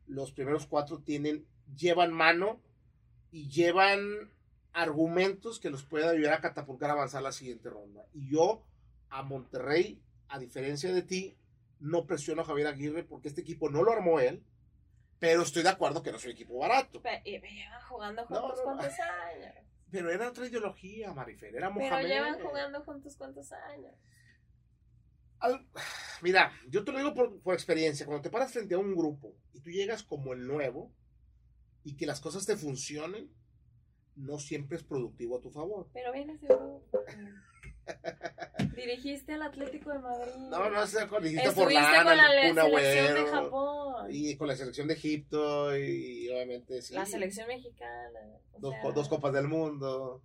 los 0.06 0.32
primeros 0.32 0.66
cuatro 0.66 1.00
tienen, 1.00 1.44
llevan 1.76 2.12
mano 2.14 2.62
y 3.30 3.50
llevan 3.50 4.30
argumentos 4.82 5.58
que 5.58 5.70
los 5.70 5.82
pueden 5.84 6.08
ayudar 6.08 6.34
a 6.34 6.40
catapultar 6.40 6.90
a 6.90 6.92
avanzar 6.94 7.22
la 7.22 7.32
siguiente 7.32 7.68
ronda. 7.68 8.06
Y 8.14 8.30
yo, 8.30 8.64
a 9.10 9.22
Monterrey, 9.22 10.00
a 10.28 10.38
diferencia 10.38 10.92
de 10.92 11.02
ti, 11.02 11.36
no 11.80 12.06
presiono 12.06 12.42
a 12.42 12.44
Javier 12.44 12.68
Aguirre 12.68 13.02
porque 13.04 13.28
este 13.28 13.40
equipo 13.40 13.70
no 13.70 13.82
lo 13.82 13.92
armó 13.92 14.20
él, 14.20 14.42
pero 15.18 15.42
estoy 15.42 15.62
de 15.64 15.70
acuerdo 15.70 16.02
que 16.02 16.10
no 16.12 16.16
es 16.18 16.24
un 16.24 16.30
equipo 16.30 16.58
barato. 16.58 17.02
Pe- 17.02 17.22
y 17.24 17.38
me 17.40 17.50
llevan 17.52 17.82
jugando 17.88 18.24
juntos 18.26 18.42
no, 18.42 18.56
no. 18.56 18.62
cuántos 18.62 19.00
años. 19.00 19.54
Pero 19.90 20.10
era 20.12 20.28
otra 20.28 20.46
ideología, 20.46 21.12
Marifer, 21.12 21.54
era 21.56 21.72
Pero 21.74 21.88
Mohamed. 21.90 22.06
llevan 22.08 22.38
jugando 22.40 22.84
juntos 22.84 23.16
cuántos 23.16 23.50
años. 23.52 23.94
Al- 25.40 25.66
Mira, 26.22 26.52
yo 26.68 26.84
te 26.84 26.92
lo 26.92 26.98
digo 26.98 27.14
por, 27.14 27.40
por 27.40 27.54
experiencia. 27.54 28.06
Cuando 28.06 28.22
te 28.22 28.30
paras 28.30 28.52
frente 28.52 28.74
a 28.74 28.78
un 28.78 28.94
grupo 28.94 29.34
y 29.52 29.60
tú 29.60 29.70
llegas 29.70 30.02
como 30.02 30.32
el 30.34 30.46
nuevo 30.46 30.92
y 31.84 31.96
que 31.96 32.06
las 32.06 32.20
cosas 32.20 32.44
te 32.44 32.56
funcionen, 32.56 33.30
no 34.18 34.38
siempre 34.38 34.76
es 34.76 34.84
productivo 34.84 35.38
a 35.38 35.40
tu 35.40 35.50
favor. 35.50 35.88
Pero 35.92 36.12
vienes 36.12 36.40
de 36.40 36.48
Europa. 36.48 36.98
Dirigiste 38.76 39.32
al 39.32 39.42
Atlético 39.42 39.90
de 39.92 39.98
Madrid. 39.98 40.32
No, 40.50 40.70
no, 40.70 40.82
es 40.82 40.94
con 41.06 41.08
por 41.08 41.64
con 41.64 41.74
la 41.74 42.04
lana, 42.04 42.32
le- 42.34 42.48
el 42.48 42.54
Kun 42.54 42.64
selección 42.70 43.14
de 43.24 43.30
Japón. 43.30 44.06
y 44.10 44.36
con 44.36 44.48
la 44.48 44.56
selección 44.56 44.88
de 44.88 44.94
Egipto 44.94 45.76
y, 45.76 46.26
y 46.26 46.28
obviamente 46.28 46.82
sí. 46.82 46.94
La 46.94 47.06
selección 47.06 47.48
mexicana. 47.48 48.20
Dos, 48.58 48.72
sea, 48.74 48.92
dos 48.92 49.08
copas 49.08 49.32
del 49.32 49.48
mundo. 49.48 50.22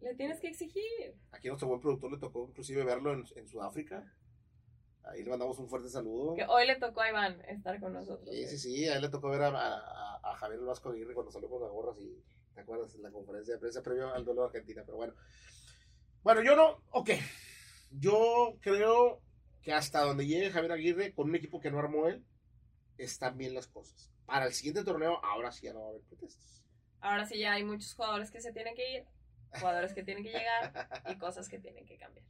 Le 0.00 0.14
tienes 0.14 0.40
que 0.40 0.48
exigir. 0.48 1.14
Aquí 1.32 1.48
a 1.48 1.50
nuestro 1.50 1.68
buen 1.68 1.80
productor 1.80 2.12
le 2.12 2.18
tocó 2.18 2.46
inclusive 2.48 2.84
verlo 2.84 3.12
en, 3.12 3.24
en 3.36 3.48
Sudáfrica. 3.48 4.04
Ahí 5.04 5.22
le 5.22 5.30
mandamos 5.30 5.58
un 5.58 5.68
fuerte 5.68 5.88
saludo. 5.88 6.34
Que 6.34 6.44
hoy 6.44 6.66
le 6.66 6.76
tocó 6.76 7.00
a 7.00 7.08
Iván 7.08 7.40
estar 7.48 7.80
con 7.80 7.94
nosotros. 7.94 8.28
Sí, 8.30 8.46
sí, 8.46 8.58
sí, 8.58 8.88
a 8.88 8.96
él 8.96 9.02
le 9.02 9.08
tocó 9.08 9.30
ver 9.30 9.42
a, 9.42 9.48
a- 9.48 10.20
a 10.22 10.34
Javier 10.36 10.60
Vasco 10.60 10.90
Aguirre 10.90 11.14
cuando 11.14 11.32
salió 11.32 11.48
con 11.48 11.62
la 11.62 11.68
gorra, 11.68 11.94
sí, 11.94 12.22
¿te 12.58 12.62
acuerdas? 12.62 12.92
En 12.96 13.02
la 13.02 13.12
conferencia 13.12 13.54
de 13.54 13.60
prensa 13.60 13.82
previo 13.82 14.12
al 14.12 14.24
duelo 14.24 14.42
de 14.42 14.46
Argentina, 14.48 14.82
pero 14.84 14.96
bueno. 14.96 15.14
Bueno, 16.24 16.42
yo 16.42 16.56
no, 16.56 16.82
ok, 16.90 17.10
yo 17.92 18.56
creo 18.60 19.22
que 19.62 19.72
hasta 19.72 20.00
donde 20.00 20.26
llegue 20.26 20.50
Javier 20.50 20.72
Aguirre, 20.72 21.14
con 21.14 21.28
un 21.28 21.36
equipo 21.36 21.60
que 21.60 21.70
no 21.70 21.78
armó 21.78 22.08
él, 22.08 22.24
están 22.96 23.38
bien 23.38 23.54
las 23.54 23.68
cosas. 23.68 24.10
Para 24.26 24.46
el 24.46 24.52
siguiente 24.52 24.82
torneo, 24.82 25.24
ahora 25.24 25.52
sí 25.52 25.66
ya 25.66 25.72
no 25.72 25.82
va 25.82 25.86
a 25.86 25.90
haber 25.90 26.02
protestas. 26.02 26.64
Ahora 27.00 27.26
sí 27.26 27.38
ya 27.38 27.52
hay 27.52 27.62
muchos 27.62 27.94
jugadores 27.94 28.32
que 28.32 28.40
se 28.40 28.52
tienen 28.52 28.74
que 28.74 28.96
ir, 28.96 29.04
jugadores 29.60 29.94
que 29.94 30.02
tienen 30.02 30.24
que 30.24 30.30
llegar 30.30 31.04
y 31.08 31.16
cosas 31.18 31.48
que 31.48 31.60
tienen 31.60 31.86
que 31.86 31.96
cambiar. 31.96 32.26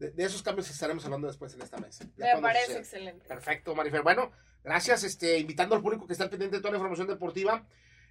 de, 0.00 0.24
esos 0.24 0.42
cambios 0.42 0.68
estaremos 0.68 1.04
hablando 1.04 1.28
después 1.28 1.54
en 1.54 1.62
esta 1.62 1.78
mesa. 1.78 2.04
Me 2.16 2.42
parece 2.42 2.78
excelente. 2.78 3.28
Perfecto, 3.28 3.76
Marifer. 3.76 4.02
Bueno, 4.02 4.32
gracias. 4.64 5.04
Este, 5.04 5.38
invitando 5.38 5.76
al 5.76 5.82
público 5.82 6.04
que 6.04 6.14
está 6.14 6.24
al 6.24 6.30
pendiente 6.30 6.56
de 6.56 6.62
toda 6.62 6.72
la 6.72 6.78
información 6.78 7.06
deportiva. 7.06 7.64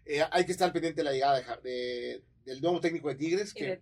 Eh, 0.05 0.23
hay 0.31 0.45
que 0.45 0.51
estar 0.51 0.71
pendiente 0.71 1.01
de 1.01 1.05
la 1.05 1.11
llegada 1.11 1.41
de, 1.63 2.23
del 2.45 2.61
nuevo 2.61 2.79
técnico 2.79 3.09
de 3.09 3.15
Tigres. 3.15 3.53
Que... 3.53 3.63
Y 3.63 3.67
de 3.67 3.81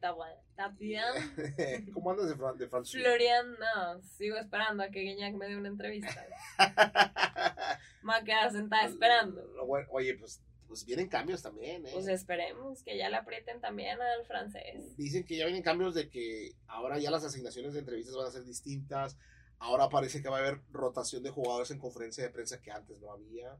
¿Cómo 1.93 2.11
andas 2.11 2.29
de, 2.29 2.35
Fran 2.35 2.57
de 2.57 2.67
Francia? 2.67 2.99
Florian, 2.99 3.53
no, 3.53 4.01
sigo 4.01 4.37
esperando 4.37 4.83
a 4.83 4.89
que 4.89 5.01
Guiñac 5.01 5.33
me 5.35 5.47
dé 5.47 5.57
una 5.57 5.67
entrevista. 5.67 6.25
me 8.03 8.13
a 8.13 8.23
quedar 8.23 8.51
sentada 8.51 8.85
esperando. 8.85 9.43
oye, 9.89 10.15
pues 10.15 10.41
pues 10.73 10.85
vienen 10.85 11.07
cambios 11.07 11.43
también, 11.43 11.85
¿eh? 11.85 11.91
Pues 11.93 12.07
esperemos 12.07 12.81
que 12.81 12.97
ya 12.97 13.07
le 13.07 13.17
aprieten 13.17 13.61
también 13.61 14.01
al 14.01 14.25
francés. 14.25 14.97
Dicen 14.97 15.23
que 15.23 15.37
ya 15.37 15.45
vienen 15.45 15.61
cambios 15.61 15.93
de 15.93 16.09
que 16.09 16.55
ahora 16.65 16.97
ya 16.97 17.11
las 17.11 17.23
asignaciones 17.23 17.73
de 17.73 17.79
entrevistas 17.81 18.15
van 18.15 18.25
a 18.25 18.31
ser 18.31 18.43
distintas. 18.43 19.15
Ahora 19.59 19.89
parece 19.89 20.23
que 20.23 20.29
va 20.29 20.37
a 20.37 20.39
haber 20.39 20.61
rotación 20.71 21.21
de 21.21 21.29
jugadores 21.29 21.69
en 21.69 21.77
conferencia 21.77 22.23
de 22.23 22.31
prensa 22.31 22.59
que 22.59 22.71
antes 22.71 22.99
no 22.99 23.11
había. 23.11 23.55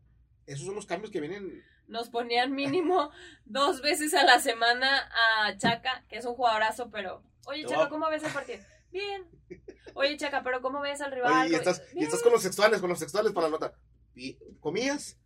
Esos 0.45 0.65
son 0.65 0.75
los 0.75 0.85
cambios 0.85 1.11
que 1.11 1.21
vienen. 1.21 1.63
Nos 1.87 2.09
ponían 2.09 2.53
mínimo 2.53 3.11
dos 3.45 3.81
veces 3.81 4.13
a 4.13 4.23
la 4.23 4.39
semana 4.39 5.09
a 5.45 5.57
Chaca, 5.57 6.05
que 6.09 6.17
es 6.17 6.25
un 6.25 6.35
jugadorazo, 6.35 6.89
pero. 6.89 7.23
Oye, 7.45 7.65
Chaca, 7.65 7.89
¿cómo 7.89 8.09
ves 8.09 8.23
el 8.23 8.31
partido? 8.31 8.59
Bien. 8.91 9.27
Oye, 9.95 10.17
Chaca, 10.17 10.43
pero 10.43 10.61
¿cómo 10.61 10.81
ves 10.81 11.01
al 11.01 11.11
rival? 11.11 11.51
y 11.51 11.55
estás, 11.55 11.83
y 11.93 12.03
estás 12.03 12.21
con 12.21 12.31
los 12.31 12.41
sexuales, 12.41 12.79
con 12.79 12.89
los 12.89 12.99
sexuales 12.99 13.31
para 13.31 13.47
la 13.47 13.51
nota. 13.51 13.73
¿Comías? 14.59 15.17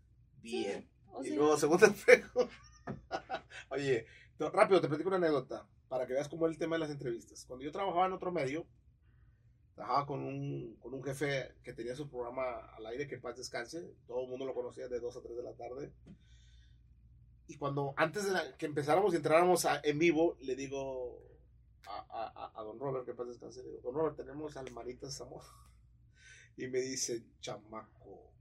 Bien. 0.41 0.89
Y 1.23 1.31
luego, 1.31 1.57
segundo 1.57 1.85
espejo. 1.87 2.49
Oye, 3.69 4.05
rápido, 4.39 4.81
te 4.81 4.87
platico 4.87 5.09
una 5.09 5.17
anécdota 5.17 5.67
para 5.87 6.05
que 6.05 6.13
veas 6.13 6.27
cómo 6.27 6.47
es 6.47 6.53
el 6.53 6.59
tema 6.59 6.75
de 6.75 6.81
las 6.81 6.91
entrevistas. 6.91 7.45
Cuando 7.45 7.65
yo 7.65 7.71
trabajaba 7.71 8.05
en 8.05 8.13
otro 8.13 8.31
medio, 8.31 8.65
trabajaba 9.77 10.07
con 10.07 10.23
un, 10.23 10.75
con 10.81 10.91
un 10.91 11.03
jefe 11.03 11.53
que 11.63 11.71
tenía 11.71 11.95
su 11.95 12.09
programa 12.09 12.41
al 12.75 12.87
aire, 12.87 13.07
que 13.07 13.19
paz 13.19 13.37
descanse. 13.37 13.93
Todo 14.07 14.23
el 14.23 14.27
mundo 14.27 14.43
lo 14.43 14.55
conocía 14.55 14.87
de 14.87 14.99
2 14.99 15.15
a 15.15 15.21
3 15.21 15.37
de 15.37 15.43
la 15.43 15.53
tarde. 15.53 15.93
Y 17.45 17.57
cuando, 17.57 17.93
antes 17.95 18.25
de 18.25 18.55
que 18.57 18.65
empezáramos 18.65 19.13
y 19.13 19.17
entráramos 19.17 19.67
en 19.83 19.99
vivo, 19.99 20.35
le 20.41 20.55
digo 20.55 21.21
a, 21.85 21.99
a, 22.09 22.59
a, 22.59 22.63
don 22.63 22.79
Robert, 22.79 23.05
que 23.05 23.13
paz 23.13 23.27
descanse, 23.27 23.61
le 23.61 23.69
digo, 23.69 23.81
don 23.83 23.93
Robert, 23.93 24.17
tenemos 24.17 24.57
al 24.57 24.71
Manitas 24.71 25.21
Amor. 25.21 25.43
Y 26.59 26.65
me 26.69 26.79
dice, 26.79 27.23
chamaco, 27.39 28.31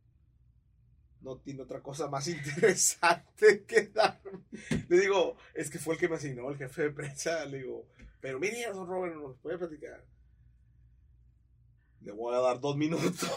no 1.20 1.37
tiene 1.37 1.61
otra 1.61 1.83
cosa 1.83 2.09
más 2.09 2.27
interesante 2.29 3.66
que 3.66 3.88
darme. 3.88 4.40
Le 4.88 5.01
digo, 5.01 5.37
es 5.53 5.68
que 5.68 5.79
fue 5.79 5.96
el 5.96 6.01
que 6.01 6.09
me 6.09 6.16
asignó 6.16 6.49
el 6.49 6.57
jefe 6.57 6.85
de 6.85 6.90
prensa. 6.92 7.44
Le 7.44 7.59
digo, 7.59 7.87
pero 8.22 8.40
mire, 8.40 8.72
don 8.72 8.88
Robert, 8.88 9.14
nos 9.14 9.37
puede 9.37 9.59
platicar. 9.59 10.03
Le 12.00 12.12
voy 12.12 12.35
a 12.35 12.40
dar 12.40 12.61
dos 12.61 12.76
minutos. 12.76 13.30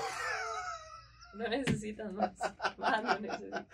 No 1.34 1.48
necesitas 1.48 2.12
más. 2.12 2.34
no 2.78 3.20
necesitas. 3.20 3.66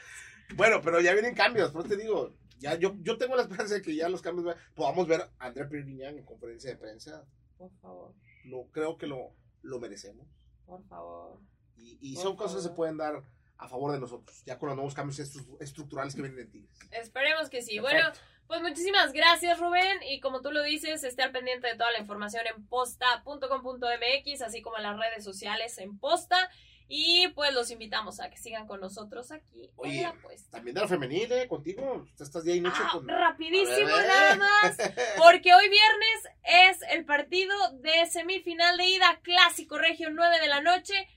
Bueno, 0.55 0.81
pero 0.83 1.01
ya 1.01 1.13
vienen 1.13 1.33
cambios, 1.33 1.71
pero 1.71 1.83
te 1.85 1.97
digo, 1.97 2.33
ya 2.59 2.75
yo, 2.75 2.95
yo 3.01 3.17
tengo 3.17 3.35
la 3.35 3.43
esperanza 3.43 3.75
de 3.75 3.81
que 3.81 3.95
ya 3.95 4.09
los 4.09 4.21
cambios 4.21 4.55
podamos 4.75 5.07
ver 5.07 5.21
a 5.21 5.45
André 5.45 5.65
Pirguiñán 5.65 6.17
en 6.17 6.25
conferencia 6.25 6.69
de 6.69 6.77
prensa. 6.77 7.25
Por 7.57 7.71
favor. 7.81 8.13
No, 8.43 8.67
creo 8.71 8.97
que 8.97 9.07
lo, 9.07 9.33
lo 9.61 9.79
merecemos. 9.79 10.27
Por 10.65 10.83
favor. 10.87 11.39
Y, 11.77 12.15
son 12.15 12.35
cosas 12.35 12.57
que 12.57 12.69
se 12.69 12.75
pueden 12.75 12.97
dar 12.97 13.23
a 13.57 13.67
favor 13.67 13.91
de 13.91 13.99
nosotros, 13.99 14.43
ya 14.45 14.57
con 14.57 14.67
los 14.67 14.75
nuevos 14.75 14.93
cambios 14.93 15.19
estructurales 15.59 16.15
que 16.15 16.21
vienen 16.21 16.37
de 16.37 16.45
Tigres. 16.45 16.77
Esperemos 16.91 17.49
que 17.49 17.61
sí. 17.61 17.79
Bueno, 17.79 18.11
pues 18.47 18.61
muchísimas 18.61 19.11
gracias 19.13 19.59
Rubén 19.59 19.99
y 20.09 20.19
como 20.19 20.41
tú 20.41 20.51
lo 20.51 20.63
dices, 20.63 21.03
esté 21.03 21.23
al 21.23 21.31
pendiente 21.31 21.67
de 21.67 21.75
toda 21.75 21.91
la 21.91 21.99
información 21.99 22.43
en 22.47 22.65
posta.com.mx, 22.67 24.41
así 24.41 24.61
como 24.61 24.77
en 24.77 24.83
las 24.83 24.97
redes 24.97 25.23
sociales 25.23 25.77
en 25.77 25.97
posta. 25.97 26.49
Y 26.87 27.29
pues 27.29 27.51
los 27.53 27.71
invitamos 27.71 28.19
a 28.19 28.29
que 28.29 28.37
sigan 28.37 28.67
con 28.67 28.79
nosotros 28.79 29.31
aquí 29.31 29.71
Oye, 29.75 29.97
en 29.97 30.03
la 30.03 30.13
puesta. 30.13 30.57
También 30.57 30.75
de 30.75 30.81
la 30.81 30.87
femenil, 30.87 31.31
¿eh? 31.31 31.47
Contigo. 31.47 32.07
Estás 32.19 32.43
día 32.43 32.55
y 32.55 32.61
noche 32.61 32.77
ah, 32.79 32.99
Rapidísimo 33.03 33.89
nada 33.89 34.35
más. 34.35 34.77
Porque 35.17 35.51
hoy 35.55 35.67
viernes 35.67 36.29
es 36.43 36.81
el 36.91 37.03
partido 37.05 37.55
de 37.79 38.05
semifinal 38.05 38.77
de 38.77 38.85
ida 38.85 39.19
clásico 39.23 39.79
regio 39.79 40.11
9 40.11 40.39
de 40.39 40.47
la 40.47 40.61
noche. 40.61 41.07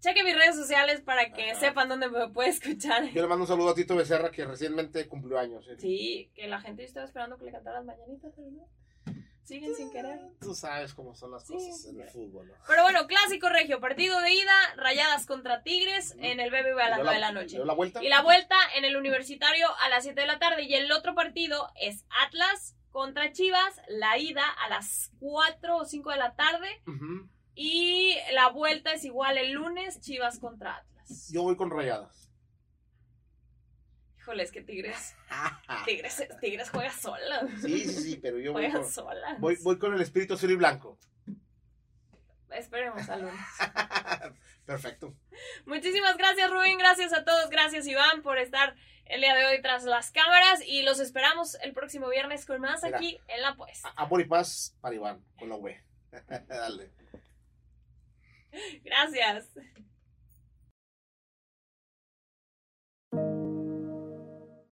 Cheque 0.00 0.22
mis 0.22 0.36
redes 0.36 0.54
sociales 0.54 1.00
para 1.00 1.32
que 1.32 1.54
sepan 1.56 1.88
dónde 1.88 2.08
me 2.08 2.28
puede 2.28 2.50
escuchar. 2.50 3.04
Yo 3.10 3.22
le 3.22 3.28
mando 3.28 3.44
un 3.44 3.48
saludo 3.48 3.70
a 3.70 3.74
Tito 3.74 3.96
Becerra 3.96 4.30
que 4.30 4.44
recientemente 4.44 5.08
cumplió 5.08 5.38
años. 5.38 5.66
¿eh? 5.68 5.76
Sí, 5.78 6.30
que 6.34 6.46
la 6.46 6.60
gente 6.60 6.84
estaba 6.84 7.06
esperando 7.06 7.36
que 7.36 7.46
le 7.46 7.52
cantara 7.52 7.78
las 7.78 7.86
mañanitas, 7.86 8.32
no. 8.38 8.68
Siguen 9.42 9.74
sin 9.74 9.90
querer. 9.90 10.20
Tú 10.40 10.54
sabes 10.54 10.92
cómo 10.92 11.14
son 11.14 11.30
las 11.30 11.42
cosas 11.44 11.86
en 11.86 11.98
el 11.98 12.08
fútbol. 12.10 12.48
¿no? 12.48 12.54
Pero 12.66 12.82
bueno, 12.82 13.06
clásico 13.06 13.48
regio, 13.48 13.80
partido 13.80 14.20
de 14.20 14.34
ida, 14.34 14.52
rayadas 14.76 15.24
contra 15.24 15.62
Tigres 15.62 16.14
en 16.18 16.38
el 16.38 16.50
BBV 16.50 16.78
a 16.78 16.90
las 16.90 16.98
9 16.98 17.14
de 17.14 17.20
la 17.20 17.32
noche. 17.32 17.58
La 17.64 17.72
vuelta? 17.72 18.04
Y 18.04 18.08
la 18.08 18.20
vuelta 18.20 18.56
en 18.76 18.84
el 18.84 18.94
Universitario 18.94 19.66
a 19.84 19.88
las 19.88 20.04
7 20.04 20.20
de 20.20 20.26
la 20.26 20.38
tarde. 20.38 20.64
Y 20.64 20.74
el 20.74 20.92
otro 20.92 21.14
partido 21.14 21.72
es 21.80 22.04
Atlas 22.26 22.76
contra 22.90 23.32
Chivas, 23.32 23.80
la 23.88 24.18
ida 24.18 24.44
a 24.46 24.68
las 24.68 25.12
4 25.18 25.76
o 25.78 25.84
5 25.86 26.10
de 26.10 26.16
la 26.18 26.36
tarde. 26.36 26.68
Y 27.60 28.16
la 28.34 28.50
vuelta 28.50 28.92
es 28.92 29.04
igual 29.04 29.36
el 29.36 29.50
lunes, 29.50 30.00
Chivas 30.00 30.38
contra 30.38 30.76
Atlas. 30.76 31.28
Yo 31.32 31.42
voy 31.42 31.56
con 31.56 31.72
rayadas. 31.72 32.30
Híjole, 34.16 34.44
es 34.44 34.52
que 34.52 34.62
Tigres. 34.62 35.16
Tigres, 35.84 36.22
Tigres 36.40 36.70
juega 36.70 36.92
sola. 36.92 37.48
Sí, 37.60 37.80
sí, 37.80 38.00
sí, 38.00 38.16
pero 38.22 38.38
yo 38.38 38.52
voy 38.52 38.70
con, 38.70 38.88
sola. 38.88 39.36
Voy, 39.40 39.56
voy, 39.64 39.76
con 39.76 39.92
el 39.92 40.00
espíritu 40.00 40.34
azul 40.34 40.52
y 40.52 40.54
blanco. 40.54 41.00
Esperemos 42.52 43.08
al 43.08 43.22
lunes. 43.22 43.40
Perfecto. 44.64 45.16
Muchísimas 45.66 46.16
gracias, 46.16 46.48
Rubén. 46.52 46.78
Gracias 46.78 47.12
a 47.12 47.24
todos. 47.24 47.50
Gracias, 47.50 47.88
Iván, 47.88 48.22
por 48.22 48.38
estar 48.38 48.76
el 49.06 49.20
día 49.20 49.34
de 49.34 49.46
hoy 49.46 49.60
tras 49.62 49.82
las 49.82 50.12
cámaras. 50.12 50.60
Y 50.64 50.82
los 50.82 51.00
esperamos 51.00 51.56
el 51.56 51.72
próximo 51.72 52.08
viernes 52.08 52.46
con 52.46 52.60
más 52.60 52.84
aquí 52.84 53.18
en 53.26 53.42
La 53.42 53.56
Pues. 53.56 53.82
Amor 53.96 54.20
y 54.20 54.26
paz 54.26 54.76
para 54.80 54.94
Iván, 54.94 55.24
con 55.36 55.48
la 55.48 55.56
V. 55.56 55.82
Dale. 56.46 56.97
Gracias. 58.84 59.50